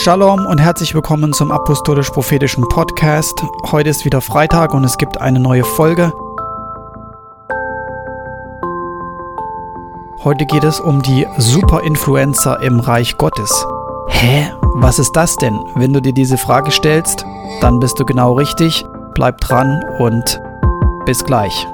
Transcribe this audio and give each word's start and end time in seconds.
Shalom 0.00 0.46
und 0.46 0.58
herzlich 0.58 0.94
willkommen 0.94 1.32
zum 1.32 1.50
Apostolisch-Prophetischen 1.50 2.68
Podcast. 2.68 3.42
Heute 3.72 3.90
ist 3.90 4.04
wieder 4.04 4.20
Freitag 4.20 4.72
und 4.72 4.84
es 4.84 4.96
gibt 4.96 5.20
eine 5.20 5.40
neue 5.40 5.64
Folge. 5.64 6.12
Heute 10.22 10.46
geht 10.46 10.62
es 10.62 10.78
um 10.78 11.02
die 11.02 11.26
Superinfluencer 11.36 12.62
im 12.62 12.78
Reich 12.78 13.18
Gottes. 13.18 13.66
Hä? 14.08 14.52
Was 14.76 15.00
ist 15.00 15.16
das 15.16 15.34
denn? 15.34 15.58
Wenn 15.74 15.92
du 15.92 16.00
dir 16.00 16.12
diese 16.12 16.38
Frage 16.38 16.70
stellst, 16.70 17.26
dann 17.60 17.80
bist 17.80 17.98
du 17.98 18.04
genau 18.04 18.34
richtig. 18.34 18.84
Bleib 19.14 19.38
dran 19.38 19.82
und 19.98 20.40
bis 21.06 21.24
gleich. 21.24 21.66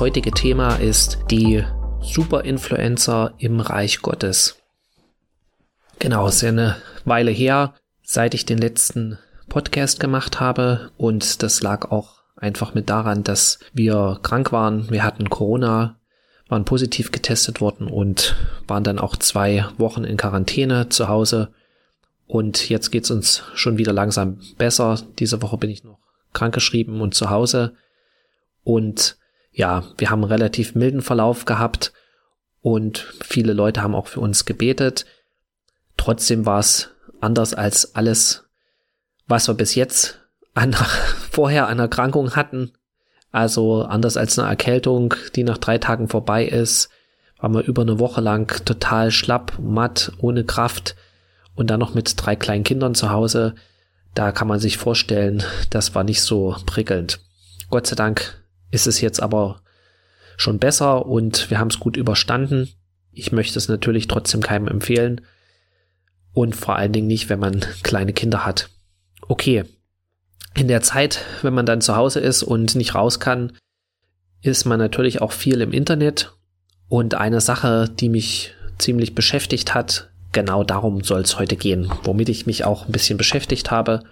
Heutige 0.00 0.30
Thema 0.30 0.76
ist 0.76 1.18
die 1.30 1.62
Superinfluencer 2.00 3.34
im 3.36 3.60
Reich 3.60 4.00
Gottes. 4.00 4.56
Genau, 5.98 6.26
es 6.26 6.36
ist 6.36 6.40
ja 6.40 6.48
eine 6.48 6.76
Weile 7.04 7.30
her, 7.30 7.74
seit 8.02 8.32
ich 8.32 8.46
den 8.46 8.56
letzten 8.56 9.18
Podcast 9.50 10.00
gemacht 10.00 10.40
habe 10.40 10.90
und 10.96 11.42
das 11.42 11.60
lag 11.60 11.90
auch 11.90 12.22
einfach 12.34 12.72
mit 12.72 12.88
daran, 12.88 13.24
dass 13.24 13.58
wir 13.74 14.18
krank 14.22 14.52
waren. 14.52 14.90
Wir 14.90 15.04
hatten 15.04 15.28
Corona, 15.28 15.98
waren 16.48 16.64
positiv 16.64 17.12
getestet 17.12 17.60
worden 17.60 17.86
und 17.86 18.36
waren 18.66 18.84
dann 18.84 18.98
auch 18.98 19.16
zwei 19.16 19.66
Wochen 19.76 20.04
in 20.04 20.16
Quarantäne 20.16 20.88
zu 20.88 21.08
Hause. 21.08 21.52
Und 22.26 22.70
jetzt 22.70 22.90
geht's 22.90 23.10
uns 23.10 23.42
schon 23.52 23.76
wieder 23.76 23.92
langsam 23.92 24.40
besser. 24.56 24.98
Diese 25.18 25.42
Woche 25.42 25.58
bin 25.58 25.68
ich 25.68 25.84
noch 25.84 25.98
krankgeschrieben 26.32 27.02
und 27.02 27.12
zu 27.14 27.28
Hause. 27.28 27.74
Und 28.64 29.19
ja, 29.52 29.84
wir 29.98 30.10
haben 30.10 30.22
einen 30.22 30.32
relativ 30.32 30.74
milden 30.74 31.02
Verlauf 31.02 31.44
gehabt 31.44 31.92
und 32.60 33.06
viele 33.22 33.52
Leute 33.52 33.82
haben 33.82 33.94
auch 33.94 34.06
für 34.06 34.20
uns 34.20 34.44
gebetet. 34.44 35.06
Trotzdem 35.96 36.46
war 36.46 36.60
es 36.60 36.90
anders 37.20 37.54
als 37.54 37.94
alles, 37.94 38.44
was 39.26 39.48
wir 39.48 39.54
bis 39.54 39.74
jetzt 39.74 40.20
an, 40.54 40.72
vorher 41.30 41.68
an 41.68 41.78
Erkrankung 41.78 42.36
hatten. 42.36 42.72
Also 43.32 43.82
anders 43.82 44.16
als 44.16 44.38
eine 44.38 44.48
Erkältung, 44.48 45.14
die 45.36 45.44
nach 45.44 45.58
drei 45.58 45.78
Tagen 45.78 46.08
vorbei 46.08 46.44
ist, 46.44 46.88
waren 47.38 47.54
wir 47.54 47.62
über 47.62 47.82
eine 47.82 47.98
Woche 47.98 48.20
lang 48.20 48.64
total 48.64 49.10
schlapp, 49.10 49.58
matt, 49.60 50.12
ohne 50.18 50.44
Kraft 50.44 50.96
und 51.54 51.70
dann 51.70 51.80
noch 51.80 51.94
mit 51.94 52.14
drei 52.16 52.36
kleinen 52.36 52.64
Kindern 52.64 52.94
zu 52.94 53.10
Hause. 53.10 53.54
Da 54.14 54.32
kann 54.32 54.48
man 54.48 54.58
sich 54.58 54.78
vorstellen, 54.78 55.42
das 55.70 55.94
war 55.94 56.02
nicht 56.02 56.22
so 56.22 56.56
prickelnd. 56.66 57.20
Gott 57.70 57.86
sei 57.86 57.94
Dank 57.94 58.39
ist 58.70 58.86
es 58.86 59.00
jetzt 59.00 59.22
aber 59.22 59.62
schon 60.36 60.58
besser 60.58 61.06
und 61.06 61.50
wir 61.50 61.58
haben 61.58 61.68
es 61.68 61.80
gut 61.80 61.96
überstanden. 61.96 62.68
Ich 63.12 63.32
möchte 63.32 63.58
es 63.58 63.68
natürlich 63.68 64.08
trotzdem 64.08 64.40
keinem 64.40 64.68
empfehlen. 64.68 65.20
Und 66.32 66.54
vor 66.54 66.76
allen 66.76 66.92
Dingen 66.92 67.08
nicht, 67.08 67.28
wenn 67.28 67.40
man 67.40 67.60
kleine 67.82 68.12
Kinder 68.12 68.46
hat. 68.46 68.70
Okay. 69.28 69.64
In 70.54 70.68
der 70.68 70.82
Zeit, 70.82 71.20
wenn 71.42 71.54
man 71.54 71.66
dann 71.66 71.80
zu 71.80 71.94
Hause 71.96 72.20
ist 72.20 72.42
und 72.42 72.74
nicht 72.74 72.94
raus 72.94 73.20
kann, 73.20 73.52
ist 74.42 74.64
man 74.64 74.78
natürlich 74.78 75.20
auch 75.20 75.32
viel 75.32 75.60
im 75.60 75.72
Internet. 75.72 76.32
Und 76.88 77.14
eine 77.14 77.40
Sache, 77.40 77.88
die 77.88 78.08
mich 78.08 78.54
ziemlich 78.78 79.14
beschäftigt 79.14 79.74
hat, 79.74 80.10
genau 80.32 80.64
darum 80.64 81.04
soll 81.04 81.20
es 81.20 81.38
heute 81.38 81.56
gehen, 81.56 81.92
womit 82.02 82.28
ich 82.28 82.46
mich 82.46 82.64
auch 82.64 82.86
ein 82.86 82.92
bisschen 82.92 83.18
beschäftigt 83.18 83.70
habe 83.70 84.02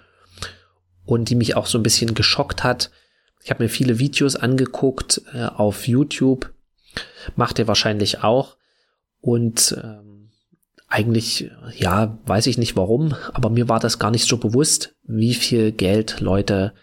und 1.05 1.29
die 1.29 1.35
mich 1.35 1.55
auch 1.55 1.65
so 1.65 1.77
ein 1.77 1.83
bisschen 1.83 2.13
geschockt 2.13 2.63
hat, 2.63 2.91
ich 3.43 3.49
habe 3.49 3.63
mir 3.63 3.69
viele 3.69 3.99
Videos 3.99 4.35
angeguckt 4.35 5.21
äh, 5.33 5.45
auf 5.45 5.87
YouTube. 5.87 6.53
Macht 7.35 7.59
ihr 7.59 7.67
wahrscheinlich 7.67 8.23
auch. 8.23 8.57
Und 9.21 9.75
ähm, 9.81 10.31
eigentlich, 10.87 11.51
ja, 11.77 12.17
weiß 12.25 12.47
ich 12.47 12.57
nicht 12.57 12.75
warum, 12.75 13.15
aber 13.33 13.49
mir 13.49 13.69
war 13.69 13.79
das 13.79 13.99
gar 13.99 14.11
nicht 14.11 14.27
so 14.27 14.37
bewusst, 14.37 14.95
wie 15.03 15.33
viel 15.33 15.71
Geld 15.71 16.19
Leute 16.19 16.73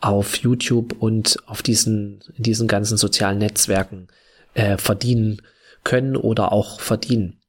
auf 0.00 0.36
YouTube 0.36 0.94
und 1.00 1.36
auf 1.46 1.62
diesen, 1.62 2.22
diesen 2.36 2.68
ganzen 2.68 2.96
sozialen 2.96 3.38
Netzwerken 3.38 4.08
äh, 4.54 4.76
verdienen 4.76 5.42
können 5.84 6.16
oder 6.16 6.52
auch 6.52 6.80
verdienen. 6.80 7.40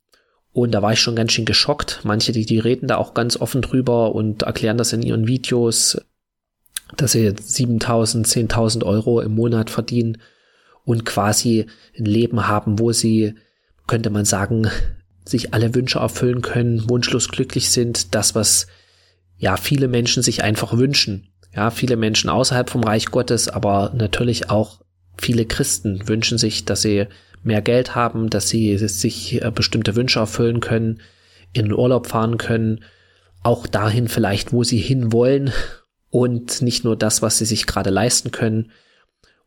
Und 0.51 0.71
da 0.71 0.81
war 0.81 0.93
ich 0.93 0.99
schon 0.99 1.15
ganz 1.15 1.31
schön 1.31 1.45
geschockt. 1.45 2.01
Manche, 2.03 2.31
die, 2.31 2.45
die 2.45 2.59
reden 2.59 2.87
da 2.87 2.97
auch 2.97 3.13
ganz 3.15 3.37
offen 3.37 3.61
drüber 3.61 4.13
und 4.13 4.43
erklären 4.43 4.77
das 4.77 4.93
in 4.93 5.01
ihren 5.01 5.27
Videos, 5.27 5.99
dass 6.97 7.13
sie 7.13 7.33
7000, 7.35 8.27
10.000 8.27 8.83
Euro 8.83 9.21
im 9.21 9.35
Monat 9.35 9.69
verdienen 9.69 10.17
und 10.85 11.05
quasi 11.05 11.67
ein 11.97 12.05
Leben 12.05 12.47
haben, 12.47 12.79
wo 12.79 12.91
sie, 12.91 13.35
könnte 13.87 14.09
man 14.09 14.25
sagen, 14.25 14.69
sich 15.25 15.53
alle 15.53 15.73
Wünsche 15.73 15.99
erfüllen 15.99 16.41
können, 16.41 16.89
wunschlos 16.89 17.29
glücklich 17.29 17.69
sind, 17.69 18.13
das, 18.13 18.35
was 18.35 18.67
ja 19.37 19.57
viele 19.57 19.87
Menschen 19.87 20.23
sich 20.23 20.43
einfach 20.43 20.77
wünschen. 20.77 21.29
Ja, 21.55 21.69
viele 21.69 21.95
Menschen 21.95 22.29
außerhalb 22.29 22.69
vom 22.69 22.83
Reich 22.83 23.05
Gottes, 23.07 23.47
aber 23.47 23.93
natürlich 23.95 24.49
auch 24.49 24.81
viele 25.17 25.45
Christen 25.45 26.07
wünschen 26.07 26.37
sich, 26.37 26.65
dass 26.65 26.81
sie 26.81 27.05
mehr 27.43 27.61
Geld 27.61 27.93
haben, 27.93 28.29
dass 28.29 28.49
sie 28.49 28.77
sich 28.77 29.41
äh, 29.41 29.51
bestimmte 29.51 29.95
Wünsche 29.95 30.19
erfüllen 30.19 30.61
können, 30.61 30.99
in 31.53 31.65
den 31.65 31.73
Urlaub 31.73 32.07
fahren 32.07 32.37
können, 32.37 32.83
auch 33.43 33.67
dahin 33.67 34.07
vielleicht, 34.07 34.51
wo 34.51 34.63
sie 34.63 34.79
hin 34.79 35.11
wollen 35.11 35.51
und 36.13 36.62
nicht 36.62 36.84
nur 36.84 36.96
das, 36.96 37.24
was 37.24 37.40
sie 37.40 37.46
sich 37.46 37.66
gerade 37.66 37.90
leisten 37.90 38.29
können. 38.29 38.69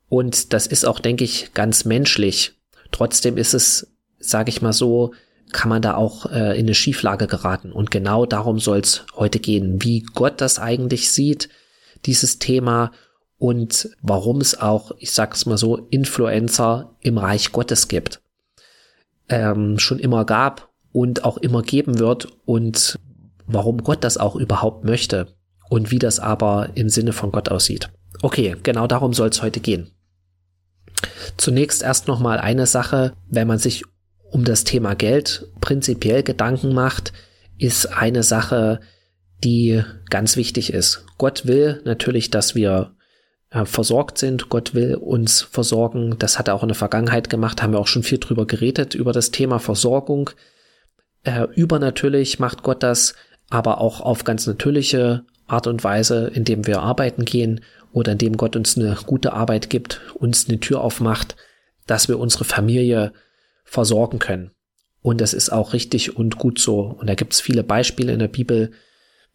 Und 0.09 0.53
das 0.53 0.67
ist 0.67 0.85
auch, 0.85 0.99
denke 0.99 1.23
ich, 1.23 1.55
ganz 1.55 1.85
menschlich. 1.85 2.55
Trotzdem 2.91 3.37
ist 3.37 3.55
es, 3.55 3.95
sage 4.19 4.49
ich 4.49 4.63
mal 4.63 4.73
so, 4.73 5.15
kann 5.53 5.69
man 5.69 5.81
da 5.81 5.95
auch 5.95 6.27
äh, 6.27 6.59
in 6.59 6.67
eine 6.67 6.75
Schieflage 6.75 7.29
geraten. 7.29 7.71
Und 7.71 7.93
genau 7.93 8.27
darum 8.27 8.59
soll 8.59 8.81
es 8.81 9.05
heute 9.15 9.39
gehen, 9.39 9.85
wie 9.85 10.01
Gott 10.01 10.41
das 10.41 10.59
eigentlich 10.59 11.13
sieht, 11.13 11.51
dieses 12.05 12.41
Thema 12.41 12.91
und 13.39 13.89
warum 14.03 14.41
es 14.41 14.61
auch, 14.61 14.91
ich 14.99 15.13
sag's 15.13 15.47
mal 15.47 15.59
so, 15.59 15.87
Influencer 15.91 16.97
im 16.99 17.17
Reich 17.17 17.53
Gottes 17.53 17.87
gibt. 17.87 18.23
Ähm, 19.29 19.79
schon 19.79 20.01
immer 20.01 20.25
gab 20.25 20.73
und 20.91 21.23
auch 21.23 21.37
immer 21.37 21.63
geben 21.63 22.01
wird 22.01 22.27
und 22.45 22.99
warum 23.47 23.85
Gott 23.85 24.03
das 24.03 24.19
auch 24.19 24.35
überhaupt 24.35 24.85
möchte 24.85 25.36
und 25.69 25.91
wie 25.91 25.99
das 25.99 26.19
aber 26.19 26.71
im 26.75 26.89
Sinne 26.89 27.13
von 27.13 27.33
Gott 27.33 27.49
aussieht. 27.49 27.91
Okay, 28.23 28.57
genau 28.63 28.87
darum 28.87 29.13
soll 29.13 29.29
es 29.29 29.43
heute 29.43 29.61
gehen. 29.61 29.91
Zunächst 31.37 31.83
erst 31.83 32.09
nochmal 32.09 32.39
eine 32.39 32.67
Sache, 32.67 33.13
wenn 33.29 33.47
man 33.47 33.59
sich 33.59 33.85
um 34.31 34.45
das 34.45 34.65
Thema 34.65 34.95
Geld 34.95 35.47
prinzipiell 35.61 36.23
Gedanken 36.23 36.75
macht, 36.75 37.13
ist 37.59 37.87
eine 37.87 38.23
Sache, 38.23 38.81
die 39.45 39.83
ganz 40.11 40.37
wichtig 40.37 40.73
ist. 40.73 41.05
Gott 41.19 41.47
will 41.47 41.81
natürlich, 41.85 42.31
dass 42.31 42.55
wir 42.55 42.97
äh, 43.51 43.65
versorgt 43.65 44.19
sind. 44.19 44.49
Gott 44.49 44.75
will 44.75 44.95
uns 44.95 45.43
versorgen. 45.43 46.17
Das 46.19 46.39
hat 46.39 46.49
er 46.49 46.55
auch 46.55 46.63
in 46.63 46.69
der 46.69 46.75
Vergangenheit 46.75 47.31
gemacht. 47.31 47.63
Haben 47.63 47.73
wir 47.73 47.79
auch 47.79 47.87
schon 47.87 48.03
viel 48.03 48.19
drüber 48.19 48.47
geredet, 48.47 48.95
über 48.95 49.13
das 49.13 49.31
Thema 49.31 49.59
Versorgung. 49.59 50.31
Äh, 51.23 51.47
übernatürlich 51.55 52.39
macht 52.39 52.63
Gott 52.63 52.83
das, 52.83 53.15
aber 53.51 53.81
auch 53.81 54.01
auf 54.01 54.25
ganz 54.25 54.47
natürliche 54.47 55.25
Art 55.47 55.67
und 55.67 55.85
Weise, 55.85 56.31
indem 56.35 56.67
wir 56.67 56.81
arbeiten 56.81 57.25
gehen 57.25 57.61
oder 57.93 58.13
indem 58.13 58.37
Gott 58.37 58.57
uns 58.57 58.77
eine 58.77 58.97
gute 59.07 59.33
Arbeit 59.33 59.71
gibt, 59.71 60.01
uns 60.15 60.49
eine 60.49 60.61
Tür 60.61 60.81
aufmacht, 60.81 61.37
dass 61.87 62.09
wir 62.09 62.19
unsere 62.19 62.45
Familie 62.45 63.13
versorgen 63.65 64.19
können. 64.19 64.51
Und 65.03 65.21
das 65.21 65.35
ist 65.35 65.51
auch 65.51 65.73
richtig 65.73 66.17
und 66.17 66.37
gut 66.37 66.59
so. 66.59 66.81
Und 66.81 67.09
da 67.09 67.15
gibt 67.15 67.33
es 67.33 67.41
viele 67.41 67.63
Beispiele 67.63 68.13
in 68.13 68.19
der 68.19 68.29
Bibel, 68.29 68.73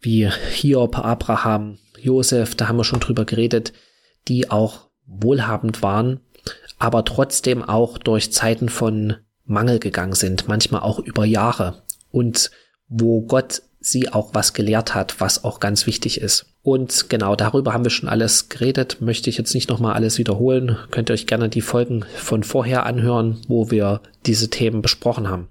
wie 0.00 0.28
Hiob, 0.28 0.98
Abraham, 0.98 1.78
Josef, 1.98 2.54
da 2.54 2.68
haben 2.68 2.76
wir 2.76 2.84
schon 2.84 3.00
drüber 3.00 3.24
geredet, 3.24 3.72
die 4.28 4.50
auch 4.50 4.88
wohlhabend 5.06 5.82
waren, 5.82 6.20
aber 6.78 7.04
trotzdem 7.04 7.62
auch 7.62 7.98
durch 7.98 8.32
Zeiten 8.32 8.68
von 8.68 9.16
Mangel 9.44 9.78
gegangen 9.78 10.14
sind, 10.14 10.48
manchmal 10.48 10.82
auch 10.82 10.98
über 10.98 11.24
Jahre. 11.24 11.82
Und 12.10 12.50
wo 12.88 13.22
Gott 13.22 13.62
sie 13.82 14.12
auch 14.12 14.32
was 14.32 14.52
gelehrt 14.52 14.94
hat, 14.94 15.20
was 15.20 15.44
auch 15.44 15.60
ganz 15.60 15.86
wichtig 15.86 16.20
ist. 16.20 16.46
Und 16.62 17.10
genau 17.10 17.34
darüber 17.36 17.72
haben 17.72 17.84
wir 17.84 17.90
schon 17.90 18.08
alles 18.08 18.48
geredet, 18.48 19.00
möchte 19.00 19.28
ich 19.28 19.36
jetzt 19.36 19.54
nicht 19.54 19.68
nochmal 19.68 19.94
alles 19.94 20.18
wiederholen. 20.18 20.78
Könnt 20.90 21.10
ihr 21.10 21.14
euch 21.14 21.26
gerne 21.26 21.48
die 21.48 21.60
Folgen 21.60 22.04
von 22.16 22.44
vorher 22.44 22.86
anhören, 22.86 23.42
wo 23.48 23.70
wir 23.70 24.00
diese 24.24 24.48
Themen 24.48 24.80
besprochen 24.82 25.28
haben. 25.28 25.48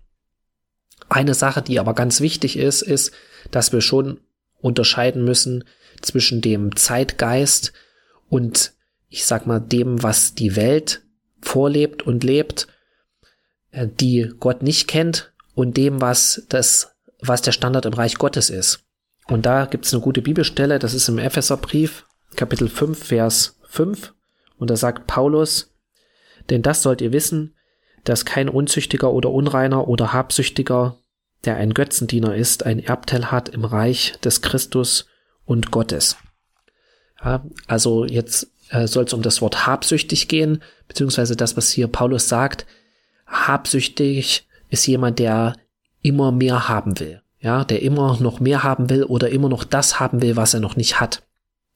Eine 1.09 1.33
Sache, 1.33 1.61
die 1.61 1.79
aber 1.79 1.93
ganz 1.93 2.21
wichtig 2.21 2.57
ist, 2.57 2.81
ist, 2.81 3.11
dass 3.51 3.73
wir 3.73 3.81
schon 3.81 4.21
unterscheiden 4.61 5.25
müssen 5.25 5.65
zwischen 6.01 6.41
dem 6.41 6.75
Zeitgeist 6.75 7.73
und 8.29 8.73
ich 9.09 9.25
sag 9.25 9.45
mal 9.45 9.59
dem, 9.59 10.01
was 10.03 10.35
die 10.35 10.55
Welt 10.55 11.01
vorlebt 11.41 12.03
und 12.03 12.23
lebt, 12.23 12.67
äh, 13.71 13.87
die 13.87 14.31
Gott 14.39 14.63
nicht 14.63 14.87
kennt 14.87 15.33
und 15.53 15.75
dem, 15.75 15.99
was 15.99 16.45
das, 16.47 16.95
was 17.21 17.41
der 17.41 17.51
Standard 17.51 17.85
im 17.85 17.93
Reich 17.93 18.15
Gottes 18.15 18.49
ist. 18.49 18.83
Und 19.27 19.45
da 19.45 19.65
gibt's 19.65 19.93
eine 19.93 20.01
gute 20.01 20.21
Bibelstelle, 20.21 20.79
das 20.79 20.93
ist 20.93 21.07
im 21.07 21.19
Epheserbrief, 21.19 22.05
Kapitel 22.35 22.67
5, 22.67 23.07
Vers 23.07 23.59
5. 23.69 24.13
Und 24.57 24.69
da 24.69 24.75
sagt 24.75 25.07
Paulus, 25.07 25.73
denn 26.49 26.61
das 26.61 26.81
sollt 26.81 27.01
ihr 27.01 27.13
wissen, 27.13 27.55
dass 28.03 28.25
kein 28.25 28.49
Unzüchtiger 28.49 29.11
oder 29.11 29.29
Unreiner 29.29 29.87
oder 29.87 30.13
Habsüchtiger, 30.13 30.97
der 31.45 31.55
ein 31.57 31.73
Götzendiener 31.73 32.35
ist, 32.35 32.65
ein 32.65 32.79
Erbteil 32.79 33.31
hat 33.31 33.49
im 33.49 33.63
Reich 33.63 34.13
des 34.23 34.41
Christus 34.41 35.05
und 35.45 35.71
Gottes. 35.71 36.17
Ja, 37.23 37.45
also 37.67 38.05
jetzt 38.05 38.51
äh, 38.69 38.87
soll 38.87 39.05
es 39.05 39.13
um 39.13 39.21
das 39.21 39.41
Wort 39.41 39.67
habsüchtig 39.67 40.27
gehen, 40.27 40.63
beziehungsweise 40.87 41.35
das, 41.35 41.55
was 41.57 41.69
hier 41.69 41.87
Paulus 41.87 42.27
sagt. 42.27 42.65
Habsüchtig 43.27 44.47
ist 44.69 44.87
jemand, 44.87 45.19
der 45.19 45.55
immer 46.01 46.31
mehr 46.31 46.67
haben 46.67 46.99
will. 46.99 47.21
Ja, 47.39 47.63
der 47.63 47.81
immer 47.81 48.19
noch 48.19 48.39
mehr 48.39 48.63
haben 48.63 48.89
will 48.89 49.03
oder 49.03 49.29
immer 49.29 49.49
noch 49.49 49.63
das 49.63 49.99
haben 49.99 50.21
will, 50.21 50.35
was 50.35 50.53
er 50.53 50.59
noch 50.59 50.75
nicht 50.75 50.99
hat. 50.99 51.23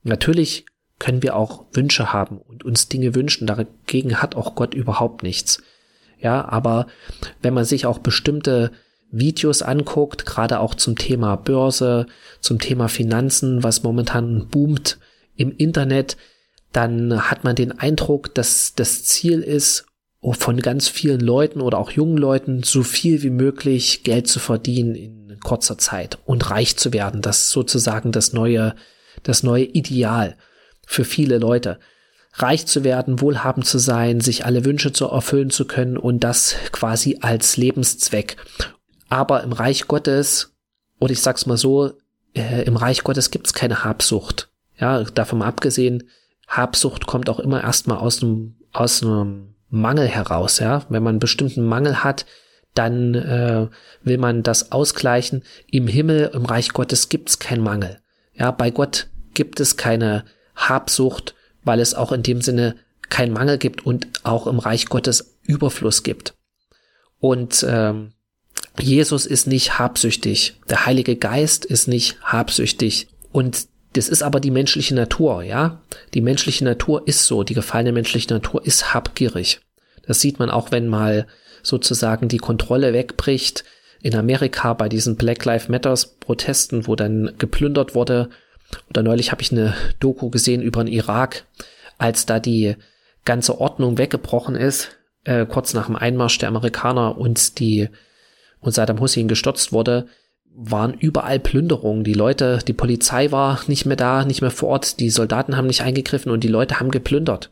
Natürlich 0.04 0.66
können 1.00 1.24
wir 1.24 1.36
auch 1.36 1.66
Wünsche 1.74 2.14
haben 2.14 2.38
und 2.38 2.64
uns 2.64 2.88
Dinge 2.88 3.16
wünschen. 3.16 3.48
Dagegen 3.48 4.22
hat 4.22 4.36
auch 4.36 4.56
Gott 4.56 4.74
überhaupt 4.74 5.24
nichts. 5.24 5.62
Ja, 6.20 6.48
aber 6.48 6.88
wenn 7.42 7.54
man 7.54 7.66
sich 7.66 7.86
auch 7.86 7.98
bestimmte 7.98 8.72
Videos 9.12 9.62
anguckt, 9.62 10.26
gerade 10.26 10.60
auch 10.60 10.76
zum 10.76 10.98
Thema 10.98 11.36
Börse, 11.36 12.06
zum 12.40 12.60
Thema 12.60 12.88
Finanzen, 12.88 13.64
was 13.64 13.84
momentan 13.84 14.48
boomt 14.48 15.00
im 15.36 15.52
Internet, 15.52 16.18
dann 16.72 17.30
hat 17.30 17.44
man 17.44 17.56
den 17.56 17.78
Eindruck, 17.78 18.34
dass 18.36 18.74
das 18.76 19.04
Ziel 19.06 19.42
ist, 19.42 19.86
von 20.34 20.60
ganz 20.60 20.88
vielen 20.88 21.20
Leuten 21.20 21.62
oder 21.62 21.78
auch 21.78 21.92
jungen 21.92 22.18
Leuten 22.18 22.64
so 22.64 22.84
viel 22.84 23.22
wie 23.24 23.30
möglich 23.30 24.04
Geld 24.04 24.28
zu 24.28 24.40
verdienen 24.40 24.96
in 24.96 25.26
kurzer 25.46 25.78
Zeit 25.78 26.18
und 26.26 26.50
reich 26.50 26.78
zu 26.78 26.94
werden. 26.94 27.22
Das 27.22 27.44
ist 27.44 27.50
sozusagen 27.52 28.12
das 28.12 28.34
neue, 28.34 28.76
das 29.24 29.44
neue 29.44 29.66
Ideal 29.66 30.36
für 30.86 31.06
viele 31.06 31.38
Leute. 31.38 31.80
Reich 32.34 32.66
zu 32.66 32.84
werden, 32.84 33.22
wohlhabend 33.22 33.66
zu 33.66 33.78
sein, 33.78 34.20
sich 34.20 34.46
alle 34.46 34.66
Wünsche 34.66 34.92
zu 34.92 35.06
erfüllen 35.06 35.50
zu 35.50 35.66
können 35.66 35.98
und 35.98 36.20
das 36.20 36.56
quasi 36.74 37.20
als 37.22 37.56
Lebenszweck. 37.56 38.36
Aber 39.08 39.44
im 39.44 39.54
Reich 39.54 39.88
Gottes, 39.88 40.54
oder 41.00 41.14
ich 41.14 41.22
sag's 41.22 41.46
mal 41.46 41.58
so, 41.58 41.94
äh, 42.34 42.64
im 42.64 42.76
Reich 42.76 43.04
Gottes 43.04 43.32
gibt's 43.32 43.54
keine 43.54 43.86
Habsucht. 43.86 44.50
Ja, 44.78 45.04
davon 45.04 45.42
abgesehen, 45.42 46.10
Habsucht 46.48 47.06
kommt 47.06 47.30
auch 47.30 47.40
immer 47.40 47.64
erstmal 47.64 48.00
aus 48.00 48.22
einem, 48.22 48.58
aus 48.74 49.02
einem 49.02 49.55
Mangel 49.70 50.08
heraus, 50.08 50.60
ja. 50.60 50.86
Wenn 50.90 51.04
man 51.04 51.14
einen 51.14 51.20
bestimmten 51.20 51.66
Mangel 51.66 52.04
hat, 52.04 52.26
dann 52.74 53.16
äh, 53.16 53.68
will 54.04 54.18
man 54.18 54.44
das 54.44 54.72
ausgleichen. 54.72 55.44
Im 55.68 55.88
Himmel, 55.88 56.32
im 56.34 56.46
Reich 56.46 56.70
Gottes 56.74 57.10
gibt's 57.10 57.40
keinen 57.40 57.64
Mangel. 57.64 58.00
Ja, 58.34 58.52
bei 58.52 58.70
Gott 58.70 59.08
gibt 59.34 59.60
es 59.60 59.78
keine 59.78 60.26
Habsucht, 60.56 61.36
weil 61.64 61.80
es 61.80 61.96
auch 61.96 62.12
in 62.12 62.24
dem 62.24 62.42
Sinne 62.42 62.76
keinen 63.10 63.34
Mangel 63.34 63.58
gibt 63.58 63.86
und 63.86 64.08
auch 64.24 64.48
im 64.48 64.60
Reich 64.60 64.88
Gottes 64.88 65.38
Überfluss 65.44 66.04
gibt. 66.04 66.36
Und 67.20 67.66
ähm, 67.68 68.14
Jesus 68.80 69.26
ist 69.26 69.48
nicht 69.48 69.80
habsüchtig, 69.80 70.60
der 70.70 70.86
Heilige 70.86 71.16
Geist 71.16 71.66
ist 71.66 71.88
nicht 71.88 72.22
habsüchtig 72.22 73.08
und 73.32 73.68
das 73.96 74.10
ist 74.10 74.24
aber 74.24 74.42
die 74.42 74.52
menschliche 74.52 74.94
Natur, 74.94 75.42
ja. 75.42 75.82
Die 76.14 76.22
menschliche 76.22 76.66
Natur 76.66 77.08
ist 77.08 77.26
so, 77.26 77.44
die 77.44 77.54
gefallene 77.54 77.94
menschliche 77.94 78.34
Natur 78.34 78.66
ist 78.66 78.94
habgierig. 78.94 79.62
Das 80.06 80.20
sieht 80.20 80.38
man 80.38 80.50
auch, 80.50 80.72
wenn 80.72 80.88
mal 80.88 81.28
sozusagen 81.64 82.28
die 82.28 82.38
Kontrolle 82.38 82.94
wegbricht. 82.94 83.64
In 84.02 84.16
Amerika 84.16 84.74
bei 84.74 84.90
diesen 84.90 85.16
Black 85.16 85.44
Lives 85.46 85.70
Matters 85.70 86.18
Protesten, 86.20 86.88
wo 86.88 86.96
dann 86.96 87.34
geplündert 87.38 87.96
wurde. 87.96 88.30
Oder 88.90 89.02
neulich 89.02 89.32
habe 89.32 89.42
ich 89.42 89.52
eine 89.52 89.74
Doku 90.00 90.30
gesehen 90.30 90.62
über 90.62 90.84
den 90.84 90.94
Irak, 90.94 91.46
als 91.98 92.26
da 92.26 92.40
die 92.40 92.76
ganze 93.24 93.60
Ordnung 93.60 93.98
weggebrochen 93.98 94.56
ist, 94.56 94.98
äh, 95.24 95.46
kurz 95.46 95.74
nach 95.74 95.86
dem 95.86 95.96
Einmarsch 95.96 96.38
der 96.38 96.50
Amerikaner 96.50 97.18
und 97.18 97.60
die 97.60 97.90
und 98.60 98.74
Saddam 98.74 99.00
Hussein 99.00 99.28
gestürzt 99.28 99.72
wurde, 99.72 100.08
waren 100.56 100.94
überall 100.94 101.40
Plünderungen. 101.40 102.04
Die 102.04 102.14
Leute, 102.14 102.60
die 102.66 102.74
Polizei 102.74 103.32
war 103.32 103.60
nicht 103.68 103.86
mehr 103.86 103.98
da, 103.98 104.24
nicht 104.26 104.42
mehr 104.42 104.52
vor 104.52 104.70
Ort, 104.70 105.00
die 105.00 105.10
Soldaten 105.10 105.58
haben 105.58 105.68
nicht 105.68 105.82
eingegriffen 105.82 106.32
und 106.32 106.44
die 106.44 106.50
Leute 106.50 106.80
haben 106.80 106.92
geplündert. 106.92 107.52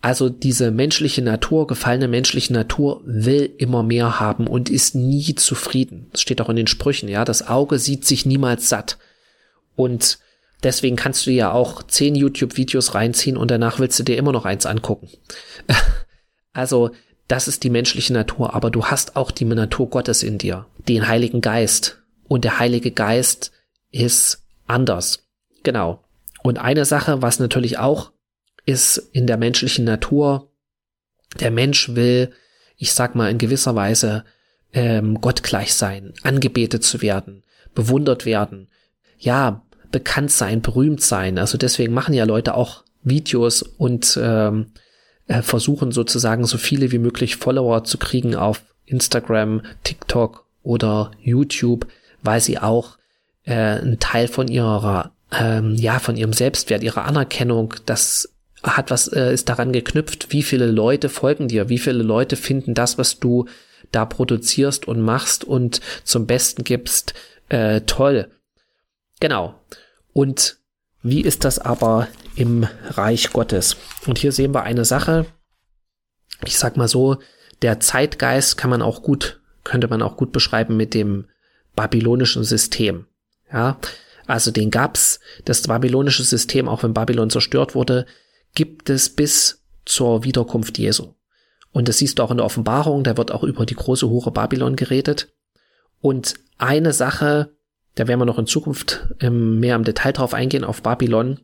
Also 0.00 0.28
diese 0.28 0.70
menschliche 0.70 1.22
Natur, 1.22 1.66
gefallene 1.66 2.06
menschliche 2.06 2.52
Natur 2.52 3.00
will 3.04 3.52
immer 3.58 3.82
mehr 3.82 4.20
haben 4.20 4.46
und 4.46 4.70
ist 4.70 4.94
nie 4.94 5.34
zufrieden. 5.34 6.06
Das 6.12 6.22
steht 6.22 6.40
auch 6.40 6.48
in 6.48 6.56
den 6.56 6.68
Sprüchen, 6.68 7.08
ja. 7.08 7.24
Das 7.24 7.48
Auge 7.48 7.80
sieht 7.80 8.04
sich 8.04 8.24
niemals 8.24 8.68
satt. 8.68 8.98
Und 9.74 10.18
deswegen 10.62 10.94
kannst 10.94 11.26
du 11.26 11.32
ja 11.32 11.50
auch 11.50 11.82
zehn 11.82 12.14
YouTube-Videos 12.14 12.94
reinziehen 12.94 13.36
und 13.36 13.50
danach 13.50 13.80
willst 13.80 13.98
du 13.98 14.04
dir 14.04 14.16
immer 14.16 14.32
noch 14.32 14.44
eins 14.44 14.66
angucken. 14.66 15.08
also, 16.52 16.90
das 17.26 17.48
ist 17.48 17.64
die 17.64 17.70
menschliche 17.70 18.12
Natur, 18.12 18.54
aber 18.54 18.70
du 18.70 18.86
hast 18.86 19.16
auch 19.16 19.32
die 19.32 19.44
Natur 19.44 19.90
Gottes 19.90 20.22
in 20.22 20.38
dir, 20.38 20.66
den 20.88 21.08
Heiligen 21.08 21.40
Geist, 21.40 21.97
und 22.28 22.44
der 22.44 22.58
Heilige 22.58 22.92
Geist 22.92 23.52
ist 23.90 24.44
anders. 24.66 25.26
Genau. 25.64 26.04
Und 26.42 26.58
eine 26.58 26.84
Sache, 26.84 27.22
was 27.22 27.40
natürlich 27.40 27.78
auch 27.78 28.12
ist 28.64 28.98
in 29.12 29.26
der 29.26 29.38
menschlichen 29.38 29.84
Natur, 29.84 30.52
der 31.40 31.50
Mensch 31.50 31.94
will, 31.94 32.30
ich 32.76 32.92
sag 32.92 33.14
mal 33.14 33.30
in 33.30 33.38
gewisser 33.38 33.74
Weise, 33.74 34.24
ähm, 34.72 35.20
gottgleich 35.20 35.74
sein, 35.74 36.12
angebetet 36.22 36.84
zu 36.84 37.00
werden, 37.00 37.42
bewundert 37.74 38.26
werden, 38.26 38.68
ja, 39.18 39.66
bekannt 39.90 40.30
sein, 40.30 40.60
berühmt 40.60 41.00
sein. 41.00 41.38
Also 41.38 41.56
deswegen 41.56 41.94
machen 41.94 42.14
ja 42.14 42.24
Leute 42.24 42.54
auch 42.54 42.84
Videos 43.02 43.62
und 43.62 44.18
ähm, 44.22 44.72
äh, 45.26 45.42
versuchen 45.42 45.92
sozusagen 45.92 46.44
so 46.44 46.58
viele 46.58 46.92
wie 46.92 46.98
möglich 46.98 47.36
Follower 47.36 47.84
zu 47.84 47.98
kriegen 47.98 48.34
auf 48.34 48.62
Instagram, 48.84 49.62
TikTok 49.84 50.46
oder 50.62 51.10
YouTube, 51.20 51.86
weil 52.22 52.40
sie 52.40 52.58
auch 52.58 52.98
äh, 53.44 53.54
einen 53.54 53.98
Teil 53.98 54.28
von 54.28 54.48
ihrer, 54.48 55.12
ähm, 55.32 55.74
ja, 55.74 55.98
von 55.98 56.16
ihrem 56.16 56.32
Selbstwert, 56.32 56.82
ihrer 56.82 57.04
Anerkennung, 57.04 57.74
das 57.86 58.32
hat 58.62 58.90
was, 58.90 59.08
äh, 59.08 59.32
ist 59.32 59.48
daran 59.48 59.72
geknüpft, 59.72 60.32
wie 60.32 60.42
viele 60.42 60.66
Leute 60.66 61.08
folgen 61.08 61.48
dir, 61.48 61.68
wie 61.68 61.78
viele 61.78 62.02
Leute 62.02 62.36
finden 62.36 62.74
das, 62.74 62.98
was 62.98 63.18
du 63.18 63.46
da 63.92 64.04
produzierst 64.04 64.86
und 64.86 65.00
machst 65.00 65.44
und 65.44 65.80
zum 66.04 66.26
Besten 66.26 66.64
gibst, 66.64 67.14
äh, 67.48 67.82
toll. 67.82 68.30
Genau. 69.20 69.54
Und 70.12 70.58
wie 71.02 71.20
ist 71.20 71.44
das 71.44 71.58
aber 71.58 72.08
im 72.34 72.66
Reich 72.90 73.32
Gottes? 73.32 73.76
Und 74.06 74.18
hier 74.18 74.32
sehen 74.32 74.52
wir 74.52 74.64
eine 74.64 74.84
Sache, 74.84 75.26
ich 76.44 76.58
sag 76.58 76.76
mal 76.76 76.88
so, 76.88 77.18
der 77.62 77.80
Zeitgeist 77.80 78.56
kann 78.56 78.70
man 78.70 78.82
auch 78.82 79.02
gut, 79.02 79.40
könnte 79.64 79.88
man 79.88 80.02
auch 80.02 80.16
gut 80.16 80.32
beschreiben 80.32 80.76
mit 80.76 80.94
dem 80.94 81.26
babylonischen 81.78 82.42
System. 82.42 83.06
Ja, 83.52 83.78
also 84.26 84.50
den 84.50 84.72
gab's, 84.72 85.20
das 85.44 85.62
babylonische 85.62 86.24
System, 86.24 86.68
auch 86.68 86.82
wenn 86.82 86.92
Babylon 86.92 87.30
zerstört 87.30 87.76
wurde, 87.76 88.04
gibt 88.56 88.90
es 88.90 89.08
bis 89.08 89.64
zur 89.86 90.24
Wiederkunft 90.24 90.76
Jesu. 90.76 91.14
Und 91.70 91.86
das 91.86 91.98
siehst 91.98 92.18
du 92.18 92.24
auch 92.24 92.32
in 92.32 92.38
der 92.38 92.46
Offenbarung, 92.46 93.04
da 93.04 93.16
wird 93.16 93.30
auch 93.30 93.44
über 93.44 93.64
die 93.64 93.76
große 93.76 94.08
Hure 94.08 94.32
Babylon 94.32 94.74
geredet. 94.74 95.32
Und 96.00 96.34
eine 96.58 96.92
Sache, 96.92 97.54
da 97.94 98.08
werden 98.08 98.20
wir 98.20 98.26
noch 98.26 98.40
in 98.40 98.48
Zukunft 98.48 99.06
ähm, 99.20 99.60
mehr 99.60 99.76
im 99.76 99.84
Detail 99.84 100.12
drauf 100.12 100.34
eingehen, 100.34 100.64
auf 100.64 100.82
Babylon. 100.82 101.38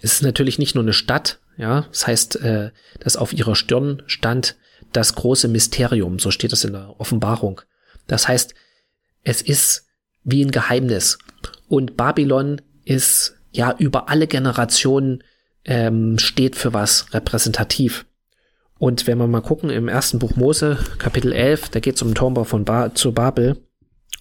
Es 0.00 0.14
ist 0.14 0.22
natürlich 0.22 0.58
nicht 0.58 0.74
nur 0.74 0.84
eine 0.84 0.94
Stadt, 0.94 1.40
ja, 1.58 1.82
das 1.90 2.06
heißt, 2.06 2.36
äh, 2.36 2.70
dass 3.00 3.18
auf 3.18 3.34
ihrer 3.34 3.54
Stirn 3.54 4.02
stand 4.06 4.56
das 4.94 5.14
große 5.14 5.48
Mysterium, 5.48 6.18
so 6.18 6.30
steht 6.30 6.54
es 6.54 6.64
in 6.64 6.72
der 6.72 6.98
Offenbarung. 6.98 7.60
Das 8.06 8.26
heißt, 8.26 8.54
es 9.28 9.42
ist 9.42 9.86
wie 10.24 10.42
ein 10.42 10.50
Geheimnis. 10.50 11.18
Und 11.68 11.98
Babylon 11.98 12.62
ist 12.86 13.34
ja 13.52 13.74
über 13.78 14.08
alle 14.08 14.26
Generationen 14.26 15.22
ähm, 15.66 16.18
steht 16.18 16.56
für 16.56 16.72
was 16.72 17.12
repräsentativ. 17.12 18.06
Und 18.78 19.06
wenn 19.06 19.18
wir 19.18 19.26
mal 19.26 19.42
gucken 19.42 19.68
im 19.68 19.86
ersten 19.86 20.18
Buch 20.18 20.36
Mose, 20.36 20.78
Kapitel 20.96 21.32
11, 21.32 21.68
da 21.68 21.80
geht 21.80 21.96
es 21.96 22.02
um 22.02 22.08
den 22.08 22.14
Turmbau 22.14 22.44
von 22.44 22.64
ba 22.64 22.94
zu 22.94 23.12
Babel. 23.12 23.58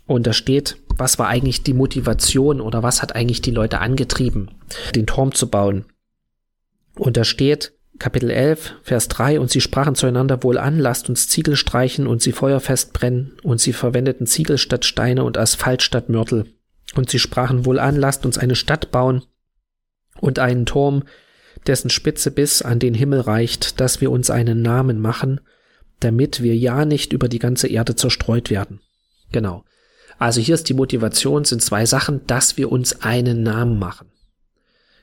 Und 0.07 0.27
da 0.27 0.33
steht, 0.33 0.75
was 0.97 1.17
war 1.17 1.29
eigentlich 1.29 1.63
die 1.63 1.73
Motivation 1.73 2.59
oder 2.59 2.83
was 2.83 3.01
hat 3.01 3.15
eigentlich 3.15 3.41
die 3.41 3.51
Leute 3.51 3.79
angetrieben, 3.79 4.51
den 4.93 5.07
Turm 5.07 5.33
zu 5.33 5.49
bauen. 5.49 5.85
Und 6.95 7.15
da 7.15 7.23
steht, 7.23 7.76
Kapitel 7.99 8.29
11, 8.29 8.75
Vers 8.83 9.07
3, 9.07 9.39
und 9.39 9.49
sie 9.49 9.61
sprachen 9.61 9.95
zueinander 9.95 10.43
wohl 10.43 10.57
an, 10.57 10.79
lasst 10.79 11.09
uns 11.09 11.27
Ziegel 11.27 11.55
streichen 11.55 12.05
und 12.07 12.21
sie 12.21 12.31
feuerfest 12.31 12.93
brennen, 12.93 13.37
und 13.43 13.59
sie 13.59 13.73
verwendeten 13.73 14.27
Ziegel 14.27 14.57
statt 14.57 14.85
Steine 14.85 15.23
und 15.23 15.37
Asphalt 15.37 15.81
statt 15.81 16.09
Mörtel. 16.09 16.53
Und 16.95 17.09
sie 17.09 17.19
sprachen 17.19 17.65
wohl 17.65 17.79
an, 17.79 17.95
lasst 17.95 18.25
uns 18.25 18.37
eine 18.37 18.55
Stadt 18.55 18.91
bauen 18.91 19.23
und 20.19 20.39
einen 20.39 20.65
Turm, 20.65 21.03
dessen 21.65 21.89
Spitze 21.89 22.31
bis 22.31 22.61
an 22.61 22.79
den 22.79 22.93
Himmel 22.93 23.21
reicht, 23.21 23.79
dass 23.79 23.99
wir 23.99 24.11
uns 24.11 24.29
einen 24.29 24.61
Namen 24.61 24.99
machen, 25.01 25.41
damit 25.99 26.41
wir 26.41 26.55
ja 26.55 26.85
nicht 26.85 27.13
über 27.13 27.27
die 27.27 27.39
ganze 27.39 27.67
Erde 27.67 27.95
zerstreut 27.95 28.49
werden. 28.49 28.79
Genau. 29.31 29.63
Also 30.19 30.39
hier 30.41 30.55
ist 30.55 30.69
die 30.69 30.73
Motivation, 30.73 31.45
sind 31.45 31.61
zwei 31.61 31.85
Sachen, 31.85 32.25
dass 32.27 32.57
wir 32.57 32.71
uns 32.71 33.01
einen 33.01 33.43
Namen 33.43 33.79
machen. 33.79 34.09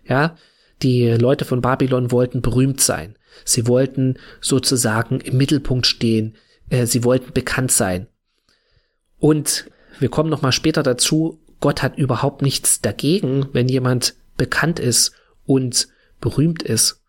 Ja, 0.06 0.36
die 0.84 1.08
Leute 1.08 1.44
von 1.44 1.60
Babylon 1.60 2.12
wollten 2.12 2.42
berühmt 2.42 2.80
sein. 2.80 3.16
Sie 3.44 3.66
wollten 3.66 4.18
sozusagen 4.40 5.20
im 5.20 5.36
Mittelpunkt 5.36 5.86
stehen. 5.86 6.36
Äh, 6.68 6.86
sie 6.86 7.02
wollten 7.02 7.32
bekannt 7.32 7.72
sein. 7.72 8.06
Und 9.18 9.70
wir 9.98 10.10
kommen 10.10 10.30
noch 10.30 10.42
mal 10.42 10.52
später 10.52 10.82
dazu. 10.82 11.40
Gott 11.60 11.82
hat 11.82 11.96
überhaupt 11.96 12.42
nichts 12.42 12.80
dagegen, 12.80 13.48
wenn 13.52 13.68
jemand 13.68 14.14
bekannt 14.36 14.78
ist 14.78 15.12
und 15.46 15.88
berühmt 16.20 16.62
ist. 16.62 17.02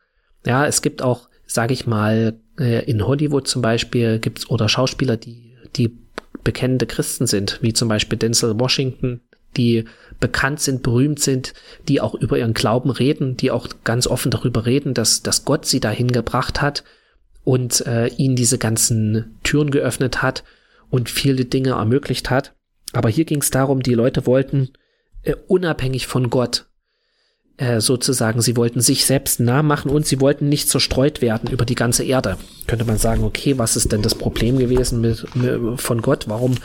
Ja, 0.45 0.65
es 0.65 0.81
gibt 0.81 1.01
auch, 1.01 1.29
sage 1.45 1.73
ich 1.73 1.85
mal, 1.85 2.39
äh, 2.57 2.85
in 2.89 3.05
Hollywood 3.05 3.47
zum 3.47 3.61
Beispiel 3.61 4.19
gibt's 4.19 4.49
oder 4.49 4.69
Schauspieler, 4.69 5.17
die 5.17 5.57
die 5.75 5.97
bekennende 6.43 6.85
Christen 6.85 7.27
sind, 7.27 7.59
wie 7.61 7.73
zum 7.73 7.89
Beispiel 7.89 8.17
Denzel 8.17 8.57
Washington, 8.59 9.21
die 9.57 9.85
bekannt 10.19 10.61
sind, 10.61 10.83
berühmt 10.83 11.19
sind, 11.19 11.53
die 11.87 12.01
auch 12.01 12.15
über 12.15 12.37
ihren 12.37 12.53
Glauben 12.53 12.89
reden, 12.89 13.37
die 13.37 13.51
auch 13.51 13.67
ganz 13.83 14.07
offen 14.07 14.31
darüber 14.31 14.65
reden, 14.65 14.93
dass, 14.93 15.23
dass 15.23 15.45
Gott 15.45 15.65
sie 15.65 15.79
dahin 15.79 16.11
gebracht 16.11 16.61
hat 16.61 16.83
und 17.43 17.85
äh, 17.85 18.07
ihnen 18.07 18.35
diese 18.35 18.57
ganzen 18.57 19.37
Türen 19.43 19.71
geöffnet 19.71 20.21
hat 20.21 20.43
und 20.89 21.09
viele 21.09 21.45
Dinge 21.45 21.71
ermöglicht 21.71 22.29
hat. 22.29 22.53
Aber 22.93 23.09
hier 23.09 23.25
ging 23.25 23.41
es 23.41 23.51
darum, 23.51 23.83
die 23.83 23.93
Leute 23.93 24.25
wollten 24.25 24.69
äh, 25.23 25.35
unabhängig 25.47 26.07
von 26.07 26.29
Gott 26.29 26.65
äh, 27.57 27.79
sozusagen, 27.79 28.41
sie 28.41 28.57
wollten 28.57 28.81
sich 28.81 29.05
selbst 29.05 29.39
nah 29.39 29.63
machen 29.63 29.89
und 29.89 30.05
sie 30.05 30.19
wollten 30.19 30.49
nicht 30.49 30.69
zerstreut 30.69 31.21
werden 31.21 31.49
über 31.49 31.65
die 31.65 31.75
ganze 31.75 32.03
Erde. 32.03 32.37
Könnte 32.67 32.85
man 32.85 32.97
sagen, 32.97 33.23
okay, 33.23 33.57
was 33.57 33.75
ist 33.75 33.91
denn 33.91 34.01
das 34.01 34.15
Problem 34.15 34.57
gewesen 34.57 35.01
mit, 35.01 35.35
mit 35.35 35.79
von 35.79 36.01
Gott? 36.01 36.27
Warum 36.27 36.55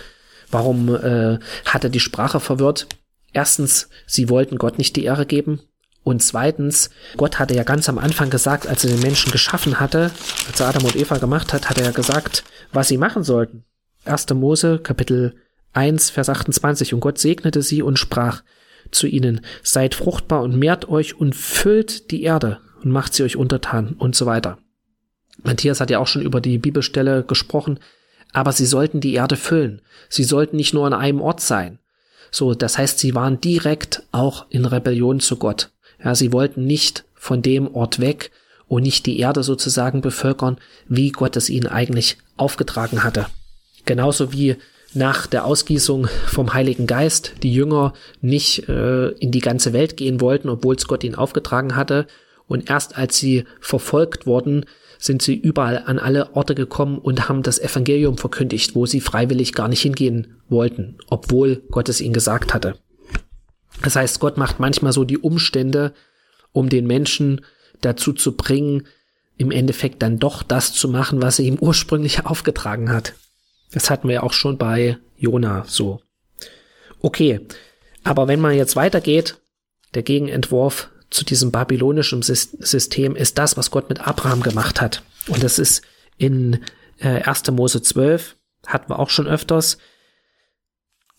Warum 0.51 0.95
äh, 0.95 1.39
hat 1.65 1.85
er 1.85 1.91
die 1.91 2.01
Sprache 2.01 2.41
verwirrt? 2.41 2.87
Erstens, 3.33 3.89
sie 4.07 4.29
wollten 4.29 4.59
Gott 4.59 4.79
nicht 4.79 4.97
die 4.97 5.05
Ehre 5.05 5.27
geben. 5.27 5.61
Und 6.03 6.23
zweitens, 6.23 6.91
Gott 7.17 7.39
hatte 7.39 7.55
ja 7.55 7.63
ganz 7.63 7.89
am 7.89 7.99
Anfang 7.99 8.31
gesagt, 8.31 8.67
als 8.67 8.85
er 8.85 8.91
den 8.91 9.03
Menschen 9.03 9.31
geschaffen 9.31 9.79
hatte, 9.79 10.11
als 10.49 10.59
er 10.59 10.69
Adam 10.69 10.85
und 10.85 10.97
Eva 10.97 11.19
gemacht 11.19 11.53
hat, 11.53 11.69
hat 11.69 11.79
er 11.79 11.85
ja 11.85 11.91
gesagt, 11.91 12.43
was 12.73 12.89
sie 12.89 12.97
machen 12.97 13.23
sollten. 13.23 13.65
1. 14.05 14.31
Mose, 14.31 14.79
Kapitel 14.79 15.35
1, 15.73 16.11
Vers 16.11 16.29
28. 16.31 16.95
Und 16.95 17.01
Gott 17.01 17.19
segnete 17.19 17.63
sie 17.63 17.83
und 17.83 17.99
sprach 17.99 18.43
zu 18.91 19.07
ihnen, 19.07 19.43
seid 19.63 19.95
fruchtbar 19.95 20.43
und 20.43 20.57
mehrt 20.57 20.89
euch 20.89 21.21
und 21.21 21.37
füllt 21.37 22.11
die 22.11 22.23
Erde 22.23 22.59
und 22.83 22.91
macht 22.91 23.15
sie 23.15 23.23
euch 23.23 23.37
untertan 23.37 23.95
und 23.99 24.17
so 24.17 24.27
weiter. 24.27 24.59
Matthias 25.43 25.81
hat 25.81 25.91
ja 25.91 25.99
auch 25.99 26.07
schon 26.07 26.23
über 26.23 26.41
die 26.41 26.59
Bibelstelle 26.59 27.25
gesprochen, 27.25 27.79
aber 28.33 28.53
sie 28.53 28.67
sollten 28.67 29.01
die 29.01 29.15
Erde 29.15 29.37
füllen. 29.37 29.81
Sie 30.09 30.25
sollten 30.25 30.57
nicht 30.57 30.75
nur 30.75 30.87
an 30.87 30.95
einem 30.95 31.21
Ort 31.21 31.41
sein. 31.41 31.79
So, 32.31 32.55
das 32.55 32.79
heißt, 32.79 32.99
sie 32.99 33.15
waren 33.15 33.41
direkt 33.41 34.03
auch 34.13 34.47
in 34.51 34.65
Rebellion 34.65 35.21
zu 35.21 35.37
Gott. 35.37 35.71
Ja, 36.03 36.15
sie 36.15 36.33
wollten 36.33 36.67
nicht 36.67 37.05
von 37.15 37.43
dem 37.43 37.75
Ort 37.75 38.01
weg 38.01 38.31
und 38.69 38.83
nicht 38.83 39.07
die 39.07 39.19
Erde 39.19 39.43
sozusagen 39.43 40.01
bevölkern, 40.01 40.59
wie 40.89 41.11
Gott 41.11 41.37
es 41.37 41.51
ihnen 41.51 41.67
eigentlich 41.67 42.19
aufgetragen 42.37 43.03
hatte. 43.03 43.27
Genauso 43.85 44.33
wie 44.33 44.57
nach 44.95 45.27
der 45.27 45.45
Ausgießung 45.45 46.09
vom 46.27 46.55
Heiligen 46.55 46.87
Geist 46.87 47.35
die 47.43 47.53
Jünger 47.53 47.95
nicht 48.21 48.69
äh, 48.69 49.09
in 49.09 49.31
die 49.31 49.41
ganze 49.41 49.73
Welt 49.73 49.97
gehen 49.97 50.21
wollten, 50.21 50.49
obwohl 50.49 50.77
es 50.77 50.87
Gott 50.87 51.05
ihnen 51.05 51.15
aufgetragen 51.15 51.77
hatte. 51.77 52.07
Und 52.51 52.69
erst 52.69 52.97
als 52.97 53.17
sie 53.17 53.45
verfolgt 53.61 54.27
wurden, 54.27 54.67
sind 54.99 55.23
sie 55.23 55.37
überall 55.37 55.85
an 55.87 56.01
alle 56.01 56.35
Orte 56.35 56.57
gekommen 56.57 56.99
und 56.99 57.29
haben 57.29 57.45
das 57.45 57.61
Evangelium 57.61 58.19
verkündigt, 58.19 58.75
wo 58.75 58.87
sie 58.87 59.01
freiwillig 59.01 59.53
gar 59.53 59.69
nicht 59.69 59.83
hingehen 59.83 60.35
wollten, 60.49 60.99
obwohl 61.07 61.63
Gott 61.71 61.89
es 61.89 62.01
ihnen 62.01 62.13
gesagt 62.13 62.53
hatte. 62.53 62.75
Das 63.85 63.95
heißt, 63.95 64.19
Gott 64.19 64.37
macht 64.37 64.59
manchmal 64.59 64.93
so 64.93 65.05
die 65.05 65.19
Umstände, 65.19 65.95
um 66.51 66.69
den 66.69 66.89
Menschen 66.89 67.43
dazu 67.83 68.13
zu 68.13 68.37
bringen, 68.37 68.89
im 69.37 69.53
Endeffekt 69.53 70.03
dann 70.03 70.19
doch 70.19 70.43
das 70.43 70.73
zu 70.73 70.89
machen, 70.89 71.23
was 71.23 71.39
er 71.39 71.45
ihm 71.45 71.57
ursprünglich 71.61 72.25
aufgetragen 72.27 72.91
hat. 72.91 73.15
Das 73.71 73.91
hatten 73.91 74.09
wir 74.09 74.15
ja 74.15 74.23
auch 74.25 74.33
schon 74.33 74.59
bei 74.59 74.99
Jona 75.17 75.67
so. 75.69 76.01
Okay, 77.01 77.43
aber 78.03 78.27
wenn 78.27 78.41
man 78.41 78.57
jetzt 78.57 78.75
weitergeht, 78.75 79.37
der 79.95 80.03
Gegenentwurf 80.03 80.91
zu 81.11 81.25
diesem 81.25 81.51
babylonischen 81.51 82.23
System 82.23 83.17
ist 83.17 83.39
das, 83.39 83.57
was 83.57 83.71
Gott 83.71 83.89
mit 83.89 84.07
Abraham 84.07 84.43
gemacht 84.43 84.81
hat. 84.81 85.03
Und 85.27 85.43
das 85.43 85.59
ist 85.59 85.83
in 86.17 86.61
äh, 86.99 87.23
1. 87.23 87.51
Mose 87.51 87.83
12, 87.83 88.37
hatten 88.67 88.91
wir 88.91 88.99
auch 88.99 89.11
schon 89.11 89.27
öfters. 89.27 89.79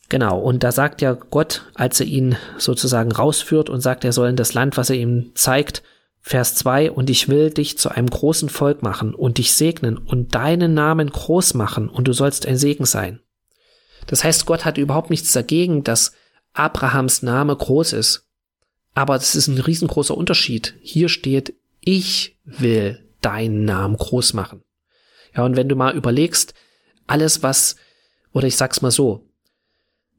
Genau, 0.10 0.40
und 0.40 0.64
da 0.64 0.72
sagt 0.72 1.02
ja 1.02 1.14
Gott, 1.14 1.66
als 1.74 2.00
er 2.00 2.06
ihn 2.06 2.38
sozusagen 2.58 3.12
rausführt 3.12 3.70
und 3.70 3.82
sagt, 3.82 4.04
er 4.04 4.14
soll 4.14 4.30
in 4.30 4.36
das 4.36 4.54
Land, 4.54 4.78
was 4.78 4.90
er 4.90 4.98
ihm 4.98 5.32
zeigt, 5.36 5.84
Vers 6.20 6.56
2, 6.56 6.92
und 6.92 7.10
ich 7.10 7.30
will 7.30 7.50
dich 7.50 7.78
zu 7.78 7.90
einem 7.90 8.10
großen 8.10 8.50
Volk 8.50 8.84
machen 8.84 9.16
und 9.16 9.40
dich 9.40 9.54
segnen 9.54 9.98
und 9.98 10.36
deinen 10.36 10.74
Namen 10.74 11.10
groß 11.10 11.56
machen 11.56 11.90
und 11.90 12.08
du 12.08 12.14
sollst 12.14 12.46
ein 12.46 12.58
Segen 12.58 12.86
sein. 12.86 13.22
Das 14.08 14.24
heißt, 14.24 14.46
Gott 14.46 14.66
hat 14.66 14.78
überhaupt 14.78 15.10
nichts 15.10 15.32
dagegen, 15.32 15.84
dass 15.84 16.14
Abrahams 16.54 17.24
Name 17.24 17.56
groß 17.56 17.94
ist. 17.94 18.28
Aber 18.94 19.16
das 19.16 19.36
ist 19.36 19.48
ein 19.48 19.58
riesengroßer 19.58 20.16
Unterschied. 20.16 20.76
Hier 20.82 21.10
steht, 21.10 21.54
ich 21.80 22.38
will 22.44 23.00
deinen 23.22 23.66
Namen 23.66 23.98
groß 23.98 24.34
machen. 24.34 24.64
Ja, 25.36 25.46
und 25.46 25.56
wenn 25.56 25.70
du 25.70 25.76
mal 25.76 25.96
überlegst, 25.96 26.54
alles 27.08 27.44
was, 27.44 27.76
oder 28.34 28.48
ich 28.48 28.58
sag's 28.58 28.82
mal 28.82 28.92
so, 28.92 29.28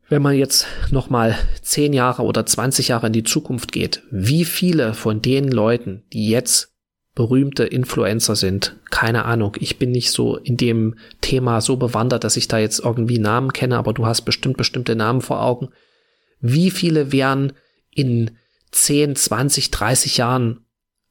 wenn 0.09 0.23
man 0.23 0.37
jetzt 0.37 0.67
noch 0.91 1.11
mal 1.11 1.37
zehn 1.62 1.93
Jahre 1.93 2.23
oder 2.23 2.45
20 2.45 2.88
Jahre 2.88 3.07
in 3.07 3.12
die 3.12 3.25
Zukunft 3.25 3.73
geht, 3.73 4.02
wie 4.11 4.45
viele 4.45 4.95
von 4.95 5.23
den 5.23 5.50
Leuten, 5.50 6.02
die 6.12 6.29
jetzt 6.29 6.73
berühmte 7.14 7.64
Influencer 7.64 8.37
sind, 8.37 8.76
keine 8.91 9.25
Ahnung, 9.25 9.57
ich 9.59 9.79
bin 9.79 9.91
nicht 9.91 10.11
so 10.11 10.37
in 10.37 10.57
dem 10.57 10.97
Thema 11.21 11.61
so 11.61 11.76
bewandert, 11.76 12.25
dass 12.25 12.37
ich 12.37 12.49
da 12.49 12.59
jetzt 12.59 12.81
irgendwie 12.81 13.19
Namen 13.19 13.52
kenne, 13.52 13.76
aber 13.76 13.93
du 13.93 14.07
hast 14.07 14.23
bestimmt 14.23 14.57
bestimmte 14.57 14.97
Namen 14.97 15.21
vor 15.21 15.43
Augen. 15.43 15.69
Wie 16.41 16.71
viele 16.71 17.12
wären 17.12 17.52
in 17.91 18.33
10, 18.73 19.17
20, 19.17 19.71
30 19.71 20.17
Jahren 20.17 20.67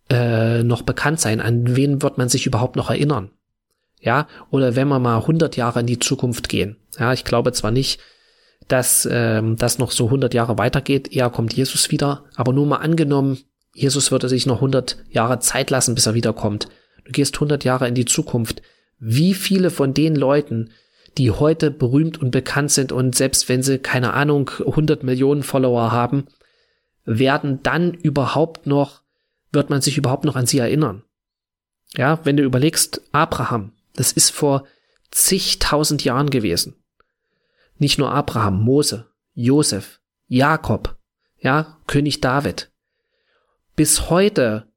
äh, 0.09 0.63
noch 0.63 0.81
bekannt 0.81 1.19
sein? 1.19 1.39
An 1.39 1.75
wen 1.75 2.01
wird 2.01 2.17
man 2.17 2.29
sich 2.29 2.45
überhaupt 2.45 2.75
noch 2.75 2.89
erinnern? 2.89 3.31
Ja, 3.99 4.27
oder 4.49 4.75
wenn 4.75 4.87
wir 4.87 4.99
mal 4.99 5.17
100 5.17 5.55
Jahre 5.55 5.79
in 5.79 5.85
die 5.85 5.99
Zukunft 5.99 6.49
gehen. 6.49 6.77
Ja, 6.99 7.13
ich 7.13 7.23
glaube 7.23 7.53
zwar 7.53 7.71
nicht, 7.71 7.99
dass 8.67 9.07
ähm, 9.09 9.57
das 9.57 9.77
noch 9.77 9.91
so 9.91 10.05
100 10.05 10.33
Jahre 10.33 10.57
weitergeht, 10.57 11.13
eher 11.13 11.29
kommt 11.29 11.53
Jesus 11.53 11.91
wieder, 11.91 12.25
aber 12.35 12.51
nur 12.51 12.65
mal 12.65 12.77
angenommen, 12.77 13.37
Jesus 13.73 14.11
würde 14.11 14.27
sich 14.27 14.45
noch 14.45 14.57
100 14.57 14.97
Jahre 15.09 15.39
Zeit 15.39 15.69
lassen, 15.69 15.95
bis 15.95 16.05
er 16.05 16.13
wiederkommt. 16.13 16.67
Du 17.05 17.11
gehst 17.11 17.35
100 17.35 17.63
Jahre 17.63 17.87
in 17.87 17.95
die 17.95 18.05
Zukunft. 18.05 18.61
Wie 18.99 19.33
viele 19.33 19.69
von 19.69 19.93
den 19.93 20.15
Leuten, 20.15 20.71
die 21.17 21.31
heute 21.31 21.71
berühmt 21.71 22.21
und 22.21 22.31
bekannt 22.31 22.71
sind 22.71 22.91
und 22.91 23.15
selbst 23.15 23.49
wenn 23.49 23.63
sie, 23.63 23.79
keine 23.79 24.13
Ahnung, 24.13 24.49
100 24.59 25.03
Millionen 25.03 25.43
Follower 25.43 25.91
haben, 25.91 26.25
werden 27.05 27.61
dann 27.63 27.93
überhaupt 27.93 28.67
noch, 28.67 29.01
wird 29.51 29.69
man 29.69 29.81
sich 29.81 29.97
überhaupt 29.97 30.25
noch 30.25 30.35
an 30.35 30.45
sie 30.45 30.59
erinnern? 30.59 31.03
Ja, 31.95 32.23
wenn 32.23 32.37
du 32.37 32.43
überlegst, 32.43 33.01
Abraham, 33.11 33.73
das 33.95 34.11
ist 34.11 34.29
vor 34.29 34.65
zigtausend 35.11 36.03
Jahren 36.03 36.29
gewesen. 36.29 36.75
Nicht 37.77 37.97
nur 37.97 38.11
Abraham, 38.11 38.61
Mose, 38.61 39.07
Josef, 39.33 39.99
Jakob, 40.27 40.97
ja, 41.37 41.77
König 41.87 42.21
David. 42.21 42.71
Bis 43.75 44.09
heute 44.09 44.71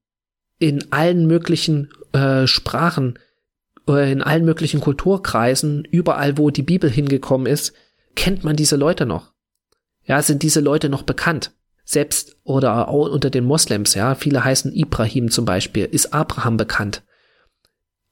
in 0.59 0.91
allen 0.93 1.27
möglichen 1.27 1.91
äh, 2.13 2.47
Sprachen, 2.47 3.19
äh, 3.87 4.11
in 4.11 4.23
allen 4.23 4.45
möglichen 4.45 4.81
Kulturkreisen, 4.81 5.85
überall 5.85 6.39
wo 6.39 6.51
die 6.51 6.63
Bibel 6.63 6.91
hingekommen 6.91 7.47
ist, 7.47 7.75
kennt 8.17 8.43
man 8.43 8.57
diese 8.57 8.77
Leute 8.77 9.07
noch. 9.07 9.33
Ja, 10.05 10.23
sind 10.23 10.43
diese 10.43 10.61
Leute 10.61 10.89
noch 10.89 11.03
bekannt 11.03 11.53
selbst 11.85 12.37
oder 12.45 12.89
auch 12.89 13.11
unter 13.11 13.31
den 13.31 13.45
Moslems, 13.45 13.95
ja, 13.95 14.15
viele 14.15 14.45
heißen 14.45 14.73
Ibrahim 14.73 15.31
zum 15.31 15.45
Beispiel, 15.45 15.85
ist 15.85 16.15
Abraham 16.15 16.57
bekannt. 16.57 17.03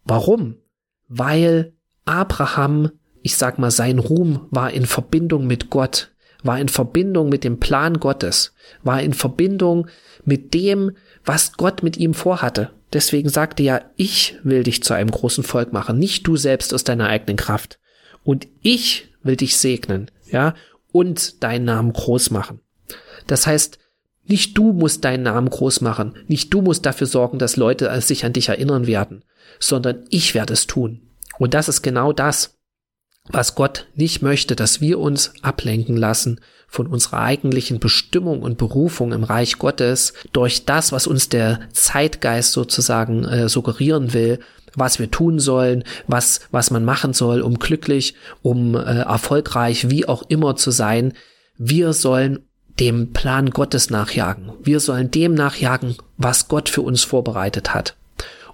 Warum? 0.04 0.56
Weil 1.08 1.72
Abraham, 2.04 2.90
ich 3.22 3.36
sag 3.36 3.58
mal, 3.58 3.70
sein 3.70 3.98
Ruhm 3.98 4.46
war 4.50 4.72
in 4.72 4.86
Verbindung 4.86 5.46
mit 5.46 5.70
Gott, 5.70 6.12
war 6.42 6.58
in 6.58 6.68
Verbindung 6.68 7.28
mit 7.28 7.44
dem 7.44 7.60
Plan 7.60 8.00
Gottes, 8.00 8.54
war 8.82 9.00
in 9.00 9.14
Verbindung 9.14 9.88
mit 10.24 10.54
dem, 10.54 10.92
was 11.24 11.54
Gott 11.54 11.82
mit 11.82 11.96
ihm 11.96 12.14
vorhatte. 12.14 12.70
Deswegen 12.92 13.28
sagte 13.28 13.62
er, 13.62 13.90
ich 13.96 14.36
will 14.42 14.64
dich 14.64 14.82
zu 14.82 14.92
einem 14.92 15.10
großen 15.10 15.44
Volk 15.44 15.72
machen, 15.72 15.98
nicht 15.98 16.26
du 16.26 16.36
selbst 16.36 16.74
aus 16.74 16.84
deiner 16.84 17.08
eigenen 17.08 17.36
Kraft. 17.36 17.78
Und 18.24 18.48
ich 18.60 19.08
will 19.22 19.36
dich 19.36 19.56
segnen, 19.56 20.10
ja, 20.30 20.54
und 20.90 21.42
deinen 21.42 21.64
Namen 21.64 21.92
groß 21.92 22.30
machen. 22.30 22.60
Das 23.26 23.46
heißt, 23.46 23.78
nicht 24.24 24.56
du 24.56 24.72
musst 24.72 25.04
deinen 25.04 25.24
Namen 25.24 25.50
groß 25.50 25.80
machen, 25.80 26.14
nicht 26.28 26.52
du 26.54 26.62
musst 26.62 26.86
dafür 26.86 27.06
sorgen, 27.06 27.38
dass 27.38 27.56
Leute 27.56 28.00
sich 28.00 28.24
an 28.24 28.32
dich 28.32 28.48
erinnern 28.48 28.86
werden, 28.86 29.24
sondern 29.58 30.04
ich 30.10 30.34
werde 30.34 30.52
es 30.52 30.66
tun. 30.66 31.00
Und 31.38 31.54
das 31.54 31.68
ist 31.68 31.82
genau 31.82 32.12
das, 32.12 32.58
was 33.28 33.54
Gott 33.54 33.86
nicht 33.94 34.22
möchte, 34.22 34.56
dass 34.56 34.80
wir 34.80 34.98
uns 34.98 35.32
ablenken 35.42 35.96
lassen 35.96 36.40
von 36.66 36.86
unserer 36.86 37.20
eigentlichen 37.20 37.78
Bestimmung 37.78 38.42
und 38.42 38.58
Berufung 38.58 39.12
im 39.12 39.24
Reich 39.24 39.58
Gottes 39.58 40.14
durch 40.32 40.64
das, 40.64 40.90
was 40.90 41.06
uns 41.06 41.28
der 41.28 41.60
Zeitgeist 41.72 42.52
sozusagen 42.52 43.24
äh, 43.24 43.48
suggerieren 43.48 44.12
will, 44.12 44.40
was 44.74 44.98
wir 44.98 45.10
tun 45.10 45.38
sollen, 45.38 45.84
was, 46.06 46.40
was 46.50 46.70
man 46.70 46.84
machen 46.84 47.12
soll, 47.12 47.42
um 47.42 47.58
glücklich, 47.58 48.14
um 48.40 48.74
äh, 48.74 49.02
erfolgreich, 49.02 49.90
wie 49.90 50.08
auch 50.08 50.22
immer 50.28 50.56
zu 50.56 50.70
sein. 50.70 51.12
Wir 51.58 51.92
sollen 51.92 52.40
dem 52.80 53.12
Plan 53.12 53.50
Gottes 53.50 53.90
nachjagen. 53.90 54.52
Wir 54.62 54.80
sollen 54.80 55.10
dem 55.10 55.34
nachjagen, 55.34 55.96
was 56.16 56.48
Gott 56.48 56.68
für 56.68 56.82
uns 56.82 57.04
vorbereitet 57.04 57.74
hat. 57.74 57.96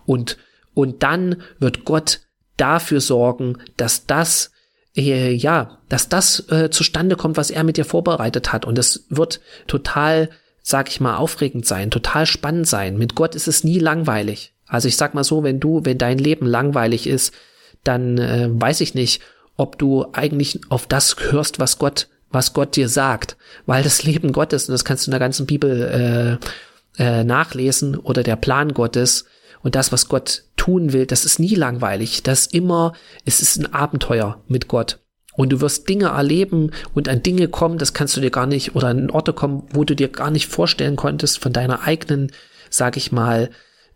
Und, 0.06 0.38
und 0.75 1.02
dann 1.02 1.42
wird 1.58 1.84
Gott 1.84 2.20
dafür 2.56 3.00
sorgen, 3.00 3.58
dass 3.76 4.06
das 4.06 4.50
äh, 4.96 5.32
ja, 5.32 5.78
dass 5.88 6.08
das 6.08 6.50
äh, 6.50 6.70
zustande 6.70 7.16
kommt, 7.16 7.37
was 7.37 7.50
er 7.50 7.64
mit 7.64 7.76
dir 7.76 7.84
vorbereitet 7.84 8.52
hat. 8.52 8.64
Und 8.64 8.78
es 8.78 9.06
wird 9.08 9.40
total, 9.66 10.30
sag 10.62 10.88
ich 10.88 11.00
mal, 11.00 11.16
aufregend 11.16 11.66
sein, 11.66 11.90
total 11.90 12.26
spannend 12.26 12.66
sein. 12.66 12.98
Mit 12.98 13.14
Gott 13.14 13.34
ist 13.34 13.48
es 13.48 13.64
nie 13.64 13.78
langweilig. 13.78 14.52
Also 14.66 14.88
ich 14.88 14.96
sag 14.96 15.14
mal 15.14 15.25
so, 15.25 15.42
wenn 15.42 15.60
du, 15.60 15.84
wenn 15.84 15.98
dein 15.98 16.18
Leben 16.18 16.46
langweilig 16.46 17.06
ist, 17.06 17.32
dann 17.84 18.18
äh, 18.18 18.48
weiß 18.50 18.80
ich 18.80 18.94
nicht, 18.94 19.22
ob 19.56 19.78
du 19.78 20.06
eigentlich 20.12 20.60
auf 20.68 20.87
das 20.87 21.16
hörst, 21.30 21.58
was 21.58 21.78
Gott, 21.78 22.08
was 22.30 22.52
Gott 22.52 22.76
dir 22.76 22.88
sagt. 22.88 23.37
Weil 23.66 23.82
das 23.82 24.02
Leben 24.04 24.32
Gottes, 24.32 24.68
und 24.68 24.73
das 24.73 24.85
kannst 24.85 25.06
du 25.06 25.11
in 25.11 25.12
der 25.12 25.20
ganzen 25.20 25.47
Bibel 25.47 26.38
äh, 26.99 27.02
äh, 27.02 27.25
nachlesen, 27.25 27.97
oder 27.97 28.23
der 28.23 28.37
Plan 28.37 28.73
Gottes, 28.73 29.25
und 29.62 29.75
das, 29.75 29.92
was 29.92 30.08
Gott 30.08 30.44
tun 30.56 30.92
will, 30.92 31.06
das 31.06 31.25
ist 31.25 31.38
nie 31.38 31.54
langweilig. 31.54 32.23
Das 32.23 32.42
ist 32.42 32.54
immer, 32.54 32.92
es 33.25 33.40
ist 33.40 33.56
ein 33.56 33.73
Abenteuer 33.73 34.40
mit 34.47 34.68
Gott. 34.68 35.00
Und 35.35 35.50
du 35.50 35.61
wirst 35.61 35.88
Dinge 35.88 36.06
erleben 36.06 36.73
und 36.94 37.08
an 37.08 37.23
Dinge 37.23 37.49
kommen, 37.49 37.78
das 37.78 37.92
kannst 37.92 38.16
du 38.16 38.20
dir 38.20 38.30
gar 38.30 38.47
nicht, 38.47 38.75
oder 38.75 38.88
an 38.88 39.11
Orte 39.11 39.32
kommen, 39.32 39.64
wo 39.73 39.85
du 39.85 39.94
dir 39.94 40.08
gar 40.08 40.30
nicht 40.30 40.49
vorstellen 40.49 40.97
konntest 40.97 41.38
von 41.38 41.52
deiner 41.52 41.82
eigenen, 41.82 42.32
sag 42.70 42.97
ich 42.97 43.12
mal, 43.12 43.50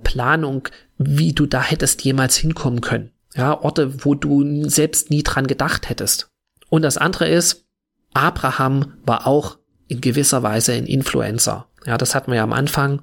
Planung, 0.04 0.68
wie 0.98 1.32
du 1.32 1.46
da 1.46 1.62
hättest 1.62 2.02
jemals 2.04 2.36
hinkommen 2.36 2.80
können. 2.80 3.10
Ja, 3.34 3.58
Orte, 3.60 4.04
wo 4.04 4.14
du 4.14 4.68
selbst 4.68 5.10
nie 5.10 5.22
dran 5.22 5.46
gedacht 5.46 5.88
hättest. 5.88 6.30
Und 6.68 6.82
das 6.82 6.98
andere 6.98 7.28
ist, 7.28 7.64
Abraham 8.14 8.94
war 9.04 9.26
auch 9.26 9.58
in 9.88 10.00
gewisser 10.00 10.42
Weise 10.42 10.72
ein 10.72 10.86
Influencer. 10.86 11.68
Ja, 11.84 11.98
das 11.98 12.14
hatten 12.14 12.30
wir 12.30 12.36
ja 12.36 12.44
am 12.44 12.52
Anfang. 12.52 13.02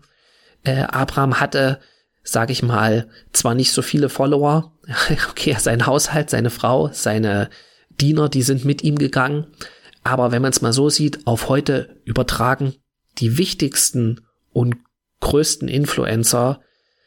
Äh, 0.63 0.83
Abraham 0.83 1.39
hatte 1.39 1.79
sage 2.23 2.51
ich 2.51 2.63
mal, 2.63 3.07
zwar 3.33 3.55
nicht 3.55 3.71
so 3.71 3.81
viele 3.81 4.09
Follower, 4.09 4.73
okay, 5.29 5.55
sein 5.59 5.85
Haushalt, 5.85 6.29
seine 6.29 6.49
Frau, 6.49 6.89
seine 6.93 7.49
Diener, 7.99 8.29
die 8.29 8.43
sind 8.43 8.65
mit 8.65 8.83
ihm 8.83 8.97
gegangen, 8.97 9.47
aber 10.03 10.31
wenn 10.31 10.41
man 10.41 10.51
es 10.51 10.61
mal 10.61 10.73
so 10.73 10.89
sieht, 10.89 11.25
auf 11.27 11.49
heute 11.49 11.97
übertragen, 12.05 12.75
die 13.17 13.37
wichtigsten 13.37 14.21
und 14.51 14.75
größten 15.21 15.67
Influencer 15.67 16.61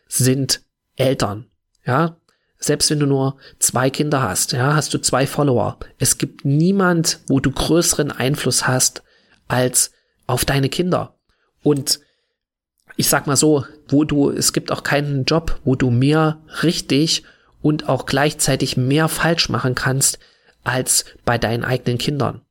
sind 0.09 0.63
Eltern, 0.97 1.47
ja, 1.87 2.17
selbst 2.63 2.91
wenn 2.91 3.01
du 3.01 3.07
nur 3.07 3.37
zwei 3.59 3.91
Kinder 3.91 4.23
hast, 4.23 4.53
ja, 4.53 4.75
hast 4.75 4.95
du 4.95 4.99
zwei 4.99 5.27
Follower. 5.27 5.79
Es 5.99 6.17
gibt 6.17 6.45
niemand, 6.45 7.21
wo 7.27 7.41
du 7.41 7.51
größeren 7.51 8.13
Einfluss 8.13 8.69
hast 8.69 9.03
als 9.49 9.91
auf 10.27 10.45
deine 10.45 10.69
Kinder. 10.69 11.19
Und 11.63 12.01
ich 12.97 13.09
sag 13.09 13.27
mal 13.27 13.37
so, 13.37 13.67
wo 13.89 14.05
du, 14.05 14.31
es 14.31 14.53
gibt 14.53 14.71
auch 14.71 14.85
keinen 14.85 15.25
Job, 15.25 15.61
wo 15.65 15.75
du 15.75 15.91
mehr 15.91 16.41
richtig 16.63 17.25
und 17.63 17.89
auch 17.89 18.07
gleichzeitig 18.07 18.77
mehr 18.77 19.09
falsch 19.09 19.49
machen 19.49 19.75
kannst 19.75 20.21
als 20.63 21.05
bei 21.25 21.39
deinen 21.39 21.65
eigenen 21.65 21.99
Kindern. 21.99 22.43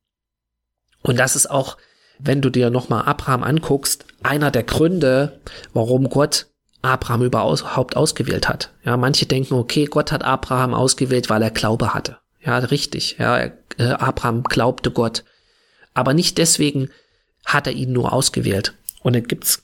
Und 1.02 1.18
das 1.18 1.36
ist 1.36 1.50
auch, 1.50 1.78
wenn 2.18 2.42
du 2.42 2.50
dir 2.50 2.68
nochmal 2.68 3.04
Abraham 3.06 3.42
anguckst, 3.42 4.04
einer 4.22 4.50
der 4.50 4.62
Gründe, 4.62 5.40
warum 5.72 6.10
Gott 6.10 6.51
Abraham 6.82 7.22
überhaupt 7.22 7.96
ausgewählt 7.96 8.48
hat. 8.48 8.70
Ja, 8.84 8.96
manche 8.96 9.26
denken, 9.26 9.54
okay, 9.54 9.86
Gott 9.86 10.12
hat 10.12 10.24
Abraham 10.24 10.74
ausgewählt, 10.74 11.30
weil 11.30 11.42
er 11.42 11.50
Glaube 11.50 11.94
hatte. 11.94 12.18
Ja, 12.44 12.58
richtig. 12.58 13.16
Ja, 13.18 13.38
äh, 13.38 13.52
Abraham 13.78 14.42
glaubte 14.42 14.90
Gott. 14.90 15.24
Aber 15.94 16.12
nicht 16.12 16.38
deswegen 16.38 16.90
hat 17.44 17.66
er 17.66 17.72
ihn 17.72 17.92
nur 17.92 18.12
ausgewählt. 18.12 18.74
Und 19.02 19.14
dann 19.14 19.24
gibt's 19.24 19.62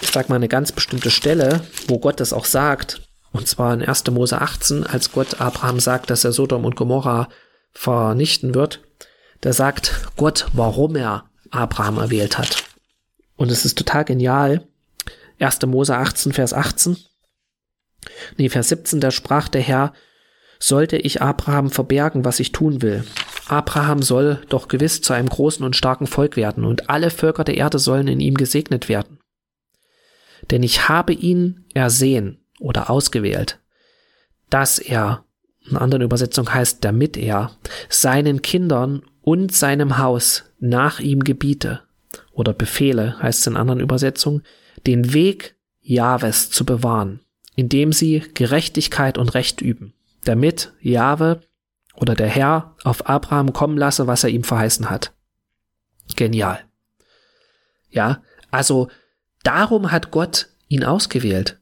ich 0.00 0.10
sag 0.10 0.28
mal, 0.28 0.36
eine 0.36 0.48
ganz 0.48 0.72
bestimmte 0.72 1.10
Stelle, 1.10 1.60
wo 1.86 1.98
Gott 1.98 2.20
das 2.20 2.32
auch 2.32 2.44
sagt, 2.44 3.02
und 3.32 3.46
zwar 3.46 3.74
in 3.74 3.82
1. 3.82 4.06
Mose 4.10 4.40
18, 4.40 4.86
als 4.86 5.12
Gott 5.12 5.40
Abraham 5.40 5.80
sagt, 5.80 6.10
dass 6.10 6.24
er 6.24 6.32
Sodom 6.32 6.64
und 6.64 6.76
Gomorra 6.76 7.28
vernichten 7.72 8.54
wird, 8.54 8.80
da 9.40 9.52
sagt 9.52 10.08
Gott, 10.16 10.46
warum 10.52 10.96
er 10.96 11.24
Abraham 11.50 11.98
erwählt 11.98 12.38
hat. 12.38 12.64
Und 13.36 13.50
es 13.50 13.64
ist 13.64 13.78
total 13.78 14.04
genial. 14.04 14.66
1. 15.40 15.66
Mose 15.66 15.96
18, 15.96 16.32
Vers 16.32 16.52
18. 16.52 16.96
Nee, 18.36 18.48
Vers 18.48 18.68
17, 18.68 19.00
da 19.00 19.10
sprach 19.10 19.48
der 19.48 19.62
Herr, 19.62 19.92
sollte 20.58 20.96
ich 20.96 21.22
Abraham 21.22 21.70
verbergen, 21.70 22.24
was 22.24 22.40
ich 22.40 22.52
tun 22.52 22.82
will. 22.82 23.04
Abraham 23.46 24.02
soll 24.02 24.40
doch 24.48 24.68
gewiss 24.68 25.00
zu 25.02 25.12
einem 25.12 25.28
großen 25.28 25.64
und 25.64 25.76
starken 25.76 26.06
Volk 26.06 26.36
werden, 26.36 26.64
und 26.64 26.90
alle 26.90 27.10
Völker 27.10 27.44
der 27.44 27.56
Erde 27.56 27.78
sollen 27.78 28.08
in 28.08 28.20
ihm 28.20 28.34
gesegnet 28.34 28.88
werden 28.88 29.18
denn 30.50 30.62
ich 30.62 30.88
habe 30.88 31.12
ihn 31.12 31.64
ersehen 31.74 32.38
oder 32.60 32.90
ausgewählt, 32.90 33.58
dass 34.50 34.78
er, 34.78 35.24
in 35.68 35.76
anderen 35.76 36.02
Übersetzung 36.02 36.52
heißt, 36.52 36.84
damit 36.84 37.16
er 37.16 37.52
seinen 37.88 38.42
Kindern 38.42 39.02
und 39.20 39.54
seinem 39.54 39.98
Haus 39.98 40.44
nach 40.58 41.00
ihm 41.00 41.24
gebiete 41.24 41.82
oder 42.32 42.54
befehle, 42.54 43.20
heißt 43.20 43.40
es 43.40 43.46
in 43.46 43.56
anderen 43.56 43.80
Übersetzungen, 43.80 44.42
den 44.86 45.12
Weg 45.12 45.56
Jahwes 45.80 46.50
zu 46.50 46.64
bewahren, 46.64 47.20
indem 47.56 47.92
sie 47.92 48.20
Gerechtigkeit 48.34 49.18
und 49.18 49.34
Recht 49.34 49.60
üben, 49.60 49.94
damit 50.24 50.72
Jahwe 50.80 51.40
oder 51.94 52.14
der 52.14 52.28
Herr 52.28 52.76
auf 52.84 53.08
Abraham 53.08 53.52
kommen 53.52 53.76
lasse, 53.76 54.06
was 54.06 54.24
er 54.24 54.30
ihm 54.30 54.44
verheißen 54.44 54.90
hat. 54.90 55.12
Genial. 56.16 56.60
Ja, 57.90 58.22
also 58.50 58.88
Darum 59.42 59.90
hat 59.90 60.10
Gott 60.10 60.48
ihn 60.68 60.84
ausgewählt, 60.84 61.58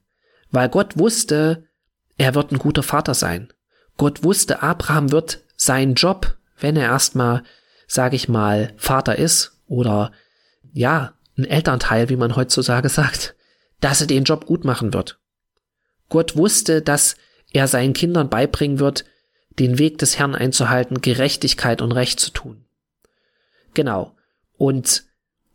weil 0.51 0.69
Gott 0.69 0.97
wusste, 0.97 1.67
er 2.17 2.35
wird 2.35 2.51
ein 2.51 2.59
guter 2.59 2.83
Vater 2.83 3.13
sein. 3.13 3.53
Gott 3.97 4.23
wusste, 4.23 4.61
Abraham 4.61 5.11
wird 5.11 5.43
seinen 5.55 5.95
Job, 5.95 6.37
wenn 6.59 6.75
er 6.75 6.85
erstmal, 6.85 7.43
sage 7.87 8.15
ich 8.15 8.27
mal, 8.27 8.73
Vater 8.77 9.17
ist 9.17 9.61
oder 9.67 10.11
ja, 10.73 11.13
ein 11.37 11.45
Elternteil, 11.45 12.09
wie 12.09 12.15
man 12.15 12.35
heutzutage 12.35 12.89
sagt, 12.89 13.35
dass 13.79 14.01
er 14.01 14.07
den 14.07 14.23
Job 14.23 14.45
gut 14.45 14.65
machen 14.65 14.93
wird. 14.93 15.19
Gott 16.09 16.35
wusste, 16.35 16.81
dass 16.81 17.15
er 17.53 17.67
seinen 17.67 17.93
Kindern 17.93 18.29
beibringen 18.29 18.79
wird, 18.79 19.05
den 19.59 19.79
Weg 19.79 19.97
des 19.97 20.19
Herrn 20.19 20.35
einzuhalten, 20.35 21.01
Gerechtigkeit 21.01 21.81
und 21.81 21.91
Recht 21.91 22.19
zu 22.19 22.31
tun. 22.31 22.65
Genau. 23.73 24.15
Und 24.57 25.03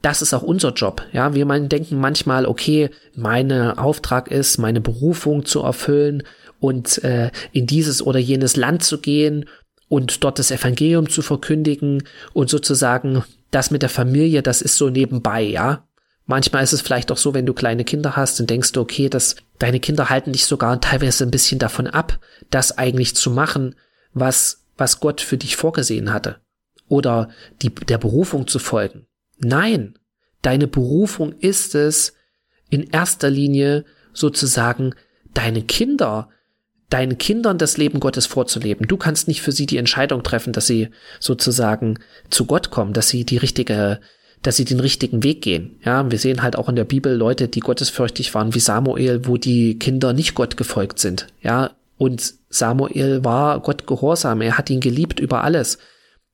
das 0.03 0.21
ist 0.21 0.35
auch 0.35 0.43
unser 0.43 0.73
Job. 0.73 1.03
Ja, 1.13 1.35
wir 1.35 1.47
denken 1.47 2.01
manchmal, 2.01 2.47
okay, 2.47 2.91
meine 3.15 3.79
Auftrag 3.79 4.31
ist, 4.31 4.59
meine 4.59 4.81
Berufung 4.81 5.45
zu 5.45 5.61
erfüllen 5.61 6.25
und 6.59 7.03
äh, 7.05 7.31
in 7.53 7.67
dieses 7.67 8.03
oder 8.03 8.19
jenes 8.19 8.57
Land 8.57 8.83
zu 8.83 8.99
gehen 8.99 9.49
und 9.89 10.25
dort 10.25 10.39
das 10.39 10.51
Evangelium 10.51 11.09
zu 11.09 11.23
verkündigen 11.23 12.03
und 12.33 12.51
sozusagen 12.51 13.25
das 13.53 13.71
mit 13.71 13.83
der 13.83 13.89
Familie, 13.89 14.43
das 14.43 14.61
ist 14.61 14.77
so 14.77 14.91
nebenbei, 14.91 15.43
ja. 15.43 15.87
Manchmal 16.27 16.65
ist 16.65 16.73
es 16.73 16.81
vielleicht 16.81 17.13
auch 17.13 17.17
so, 17.17 17.35
wenn 17.35 17.47
du 17.47 17.53
kleine 17.53 17.85
Kinder 17.85 18.17
hast, 18.17 18.41
dann 18.41 18.47
denkst 18.47 18.73
du, 18.73 18.81
okay, 18.81 19.09
dass 19.09 19.37
deine 19.59 19.79
Kinder 19.79 20.09
halten 20.09 20.33
dich 20.33 20.47
sogar 20.47 20.81
teilweise 20.81 21.25
ein 21.25 21.31
bisschen 21.31 21.59
davon 21.59 21.87
ab, 21.87 22.19
das 22.51 22.79
eigentlich 22.79 23.15
zu 23.15 23.31
machen, 23.31 23.75
was, 24.15 24.65
was 24.77 25.01
Gott 25.01 25.21
für 25.21 25.37
dich 25.37 25.57
vorgesehen 25.57 26.13
hatte. 26.13 26.41
Oder 26.89 27.29
die, 27.61 27.71
der 27.71 27.99
Berufung 27.99 28.47
zu 28.47 28.59
folgen. 28.59 29.07
Nein, 29.39 29.99
deine 30.43 30.67
Berufung 30.67 31.33
ist 31.33 31.75
es, 31.75 32.15
in 32.71 32.85
erster 32.85 33.29
Linie 33.29 33.85
sozusagen 34.15 34.95
deine 35.35 35.63
Kinder, 35.63 36.31
deinen 36.93 37.19
Kindern 37.19 37.59
das 37.59 37.77
Leben 37.77 38.01
Gottes 38.01 38.27
vorzuleben. 38.27 38.87
Du 38.87 38.97
kannst 38.97 39.29
nicht 39.29 39.41
für 39.41 39.53
sie 39.53 39.67
die 39.67 39.79
Entscheidung 39.79 40.23
treffen, 40.23 40.53
dass 40.53 40.67
sie 40.67 40.89
sozusagen 41.21 41.99
zu 42.31 42.45
Gott 42.47 42.71
kommen, 42.71 42.93
dass 42.93 43.09
sie 43.09 43.25
die 43.25 43.39
richtige, 43.39 44.01
dass 44.43 44.57
sie 44.57 44.65
den 44.65 44.81
richtigen 44.81 45.23
Weg 45.23 45.43
gehen. 45.43 45.79
Ja, 45.85 46.11
wir 46.11 46.19
sehen 46.19 46.43
halt 46.43 46.57
auch 46.57 46.69
in 46.69 46.77
der 46.77 46.85
Bibel 46.85 47.15
Leute, 47.15 47.49
die 47.49 47.61
gottesfürchtig 47.61 48.35
waren, 48.35 48.55
wie 48.55 48.61
Samuel, 48.61 49.27
wo 49.27 49.37
die 49.37 49.79
Kinder 49.79 50.13
nicht 50.13 50.35
Gott 50.35 50.57
gefolgt 50.57 50.99
sind. 50.99 51.29
Ja, 51.41 51.71
und 51.97 52.35
Samuel 52.51 53.25
war 53.25 53.61
Gott 53.61 53.87
gehorsam. 53.87 54.41
Er 54.41 54.59
hat 54.59 54.69
ihn 54.69 54.81
geliebt 54.81 55.21
über 55.21 55.45
alles. 55.45 55.79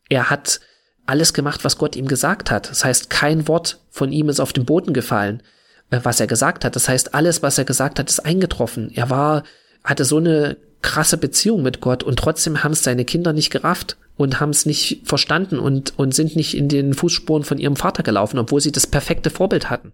Er 0.08 0.30
hat 0.30 0.60
alles 1.06 1.32
gemacht, 1.32 1.64
was 1.64 1.78
Gott 1.78 1.94
ihm 1.94 2.08
gesagt 2.08 2.50
hat. 2.50 2.70
Das 2.70 2.84
heißt, 2.84 3.10
kein 3.10 3.48
Wort 3.48 3.80
von 3.90 4.12
ihm 4.12 4.28
ist 4.28 4.40
auf 4.40 4.52
den 4.52 4.64
Boden 4.64 4.92
gefallen, 4.92 5.42
äh, 5.90 6.00
was 6.02 6.20
er 6.20 6.26
gesagt 6.26 6.64
hat. 6.64 6.76
Das 6.76 6.88
heißt, 6.88 7.14
alles, 7.14 7.42
was 7.42 7.58
er 7.58 7.64
gesagt 7.64 7.98
hat, 7.98 8.10
ist 8.10 8.20
eingetroffen. 8.20 8.90
Er 8.94 9.08
war, 9.08 9.44
hatte 9.88 10.04
so 10.04 10.18
eine 10.18 10.56
krasse 10.82 11.16
Beziehung 11.16 11.62
mit 11.62 11.80
Gott 11.80 12.02
und 12.02 12.18
trotzdem 12.18 12.62
haben 12.62 12.72
es 12.72 12.84
seine 12.84 13.04
Kinder 13.04 13.32
nicht 13.32 13.50
gerafft 13.50 13.96
und 14.16 14.40
haben 14.40 14.50
es 14.50 14.66
nicht 14.66 15.02
verstanden 15.04 15.58
und, 15.58 15.98
und 15.98 16.14
sind 16.14 16.36
nicht 16.36 16.56
in 16.56 16.68
den 16.68 16.94
Fußspuren 16.94 17.44
von 17.44 17.58
ihrem 17.58 17.76
Vater 17.76 18.02
gelaufen, 18.02 18.38
obwohl 18.38 18.60
sie 18.60 18.72
das 18.72 18.86
perfekte 18.86 19.30
Vorbild 19.30 19.70
hatten. 19.70 19.92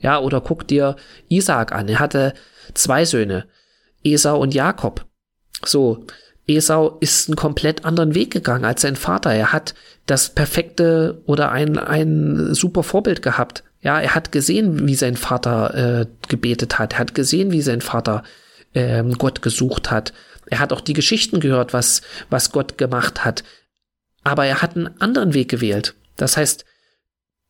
Ja, 0.00 0.20
oder 0.20 0.40
guck 0.40 0.68
dir 0.68 0.96
Isaac 1.28 1.72
an. 1.72 1.88
Er 1.88 1.98
hatte 1.98 2.34
zwei 2.74 3.04
Söhne, 3.04 3.46
Esau 4.02 4.38
und 4.38 4.54
Jakob. 4.54 5.06
So, 5.64 6.04
Esau 6.46 6.98
ist 7.00 7.28
einen 7.28 7.36
komplett 7.36 7.84
anderen 7.84 8.14
Weg 8.14 8.30
gegangen 8.30 8.64
als 8.64 8.82
sein 8.82 8.96
Vater. 8.96 9.32
Er 9.32 9.52
hat 9.52 9.74
das 10.06 10.30
perfekte 10.30 11.22
oder 11.26 11.50
ein, 11.52 11.78
ein 11.78 12.54
super 12.54 12.82
Vorbild 12.82 13.22
gehabt. 13.22 13.64
Ja, 13.80 14.00
er 14.00 14.14
hat 14.14 14.32
gesehen, 14.32 14.86
wie 14.86 14.94
sein 14.94 15.16
Vater 15.16 15.74
äh, 16.00 16.06
gebetet 16.28 16.78
hat. 16.78 16.94
Er 16.94 16.98
hat 17.00 17.14
gesehen, 17.14 17.52
wie 17.52 17.62
sein 17.62 17.80
Vater 17.80 18.22
ähm, 18.74 19.12
Gott 19.14 19.42
gesucht 19.42 19.90
hat. 19.90 20.12
Er 20.46 20.58
hat 20.58 20.72
auch 20.72 20.80
die 20.80 20.92
Geschichten 20.92 21.40
gehört, 21.40 21.72
was, 21.72 22.02
was 22.30 22.52
Gott 22.52 22.76
gemacht 22.78 23.24
hat. 23.24 23.44
Aber 24.22 24.46
er 24.46 24.62
hat 24.62 24.76
einen 24.76 25.00
anderen 25.00 25.34
Weg 25.34 25.48
gewählt. 25.48 25.94
Das 26.16 26.36
heißt, 26.36 26.64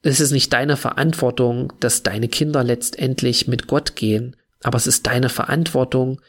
es 0.03 0.21
ist 0.21 0.33
nicht 0.33 0.53
deine 0.53 0.77
Verantwortung, 0.77 1.73
dass 1.81 2.03
deine 2.03 2.29
Kinder 2.29 2.63
letztendlich 2.63 3.49
mit 3.49 3.67
Gott 3.67 3.97
gehen, 3.97 4.37
aber 4.63 4.77
es 4.77 4.87
ist 4.87 5.07
deine 5.07 5.31
Verantwortung, 5.31 6.21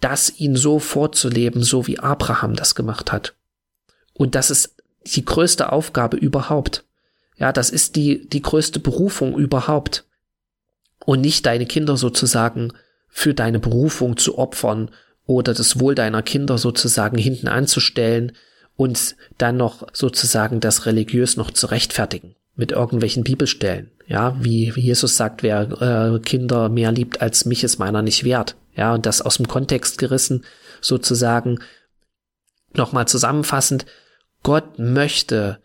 das 0.00 0.38
ihn 0.38 0.56
so 0.56 0.78
vorzuleben, 0.78 1.62
so 1.62 1.86
wie 1.86 1.98
Abraham 1.98 2.54
das 2.54 2.74
gemacht 2.74 3.12
hat. 3.12 3.34
Und 4.12 4.34
das 4.34 4.50
ist 4.50 4.76
die 5.06 5.24
größte 5.24 5.72
Aufgabe 5.72 6.16
überhaupt. 6.16 6.84
Ja, 7.36 7.52
das 7.52 7.70
ist 7.70 7.96
die, 7.96 8.28
die 8.28 8.42
größte 8.42 8.78
Berufung 8.78 9.36
überhaupt. 9.38 10.04
Und 11.04 11.20
nicht 11.20 11.46
deine 11.46 11.66
Kinder 11.66 11.96
sozusagen 11.96 12.72
für 13.16 13.32
deine 13.32 13.60
Berufung 13.60 14.16
zu 14.16 14.38
opfern 14.38 14.90
oder 15.24 15.54
das 15.54 15.78
Wohl 15.78 15.94
deiner 15.94 16.20
Kinder 16.20 16.58
sozusagen 16.58 17.16
hinten 17.16 17.46
anzustellen 17.46 18.32
und 18.74 19.14
dann 19.38 19.56
noch 19.56 19.86
sozusagen 19.92 20.58
das 20.58 20.84
religiös 20.84 21.36
noch 21.36 21.52
zu 21.52 21.66
rechtfertigen 21.66 22.34
mit 22.56 22.72
irgendwelchen 22.72 23.22
Bibelstellen. 23.22 23.92
Ja, 24.08 24.36
wie, 24.40 24.72
Jesus 24.74 25.16
sagt, 25.16 25.44
wer 25.44 26.16
äh, 26.16 26.18
Kinder 26.18 26.68
mehr 26.68 26.90
liebt 26.90 27.22
als 27.22 27.44
mich, 27.44 27.62
ist 27.62 27.78
meiner 27.78 28.02
nicht 28.02 28.24
wert. 28.24 28.56
Ja, 28.74 28.92
und 28.92 29.06
das 29.06 29.22
aus 29.22 29.36
dem 29.36 29.46
Kontext 29.46 29.98
gerissen, 29.98 30.44
sozusagen 30.80 31.60
nochmal 32.72 33.06
zusammenfassend, 33.06 33.86
Gott 34.42 34.80
möchte, 34.80 35.60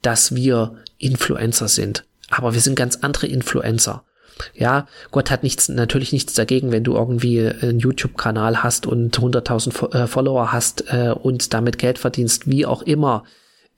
dass 0.00 0.34
wir 0.34 0.76
Influencer 0.96 1.68
sind. 1.68 2.06
Aber 2.30 2.54
wir 2.54 2.62
sind 2.62 2.74
ganz 2.74 2.96
andere 2.96 3.26
Influencer. 3.26 4.06
Ja, 4.54 4.86
Gott 5.10 5.30
hat 5.30 5.42
nichts, 5.42 5.68
natürlich 5.68 6.12
nichts 6.12 6.34
dagegen, 6.34 6.70
wenn 6.70 6.84
du 6.84 6.94
irgendwie 6.94 7.40
einen 7.40 7.78
YouTube-Kanal 7.78 8.62
hast 8.62 8.86
und 8.86 9.18
100.000 9.18 9.94
äh, 9.94 10.06
Follower 10.06 10.52
hast 10.52 10.92
äh, 10.92 11.10
und 11.10 11.54
damit 11.54 11.78
Geld 11.78 11.98
verdienst, 11.98 12.48
wie 12.48 12.66
auch 12.66 12.82
immer, 12.82 13.24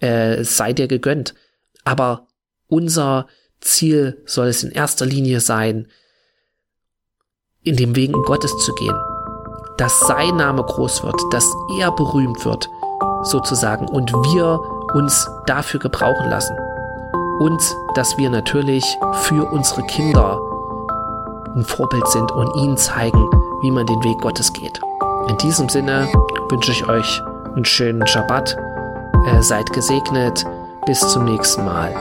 äh, 0.01 0.43
sei 0.45 0.73
dir 0.73 0.89
gegönnt. 0.89 1.35
Aber 1.85 2.27
unser 2.67 3.27
Ziel 3.61 4.23
soll 4.27 4.49
es 4.49 4.63
in 4.63 4.71
erster 4.71 5.07
Linie 5.07 5.41
sein, 5.41 5.89
in 7.63 7.77
dem 7.77 7.97
Wegen 7.97 8.15
Gottes 8.25 8.57
zu 8.59 8.75
gehen. 8.75 8.97
Dass 9.77 10.01
sein 10.01 10.37
Name 10.37 10.63
groß 10.63 11.05
wird, 11.05 11.21
dass 11.31 11.47
er 11.79 11.93
berühmt 11.93 12.45
wird, 12.45 12.69
sozusagen, 13.23 13.89
und 13.89 14.13
wir 14.13 14.61
uns 14.95 15.29
dafür 15.47 15.81
gebrauchen 15.81 16.29
lassen. 16.29 16.57
Und 17.41 17.63
dass 17.95 18.19
wir 18.19 18.31
natürlich 18.31 18.85
für 19.23 19.45
unsere 19.45 19.85
Kinder 19.87 20.41
ein 21.59 21.65
Vorbild 21.65 22.07
sind 22.09 22.31
und 22.33 22.55
ihnen 22.57 22.77
zeigen, 22.77 23.29
wie 23.63 23.71
man 23.71 23.85
den 23.87 24.03
Weg 24.05 24.21
Gottes 24.21 24.53
geht. 24.53 24.81
In 25.29 25.37
diesem 25.39 25.69
Sinne 25.69 26.09
wünsche 26.51 26.73
ich 26.73 26.89
euch 26.89 27.21
einen 27.55 27.65
schönen 27.65 28.07
Schabbat. 28.07 28.57
Äh, 29.27 29.43
seid 29.43 29.71
gesegnet. 29.73 30.45
Bis 30.87 31.01
zum 31.01 31.25
nächsten 31.25 31.65
Mal. 31.65 31.95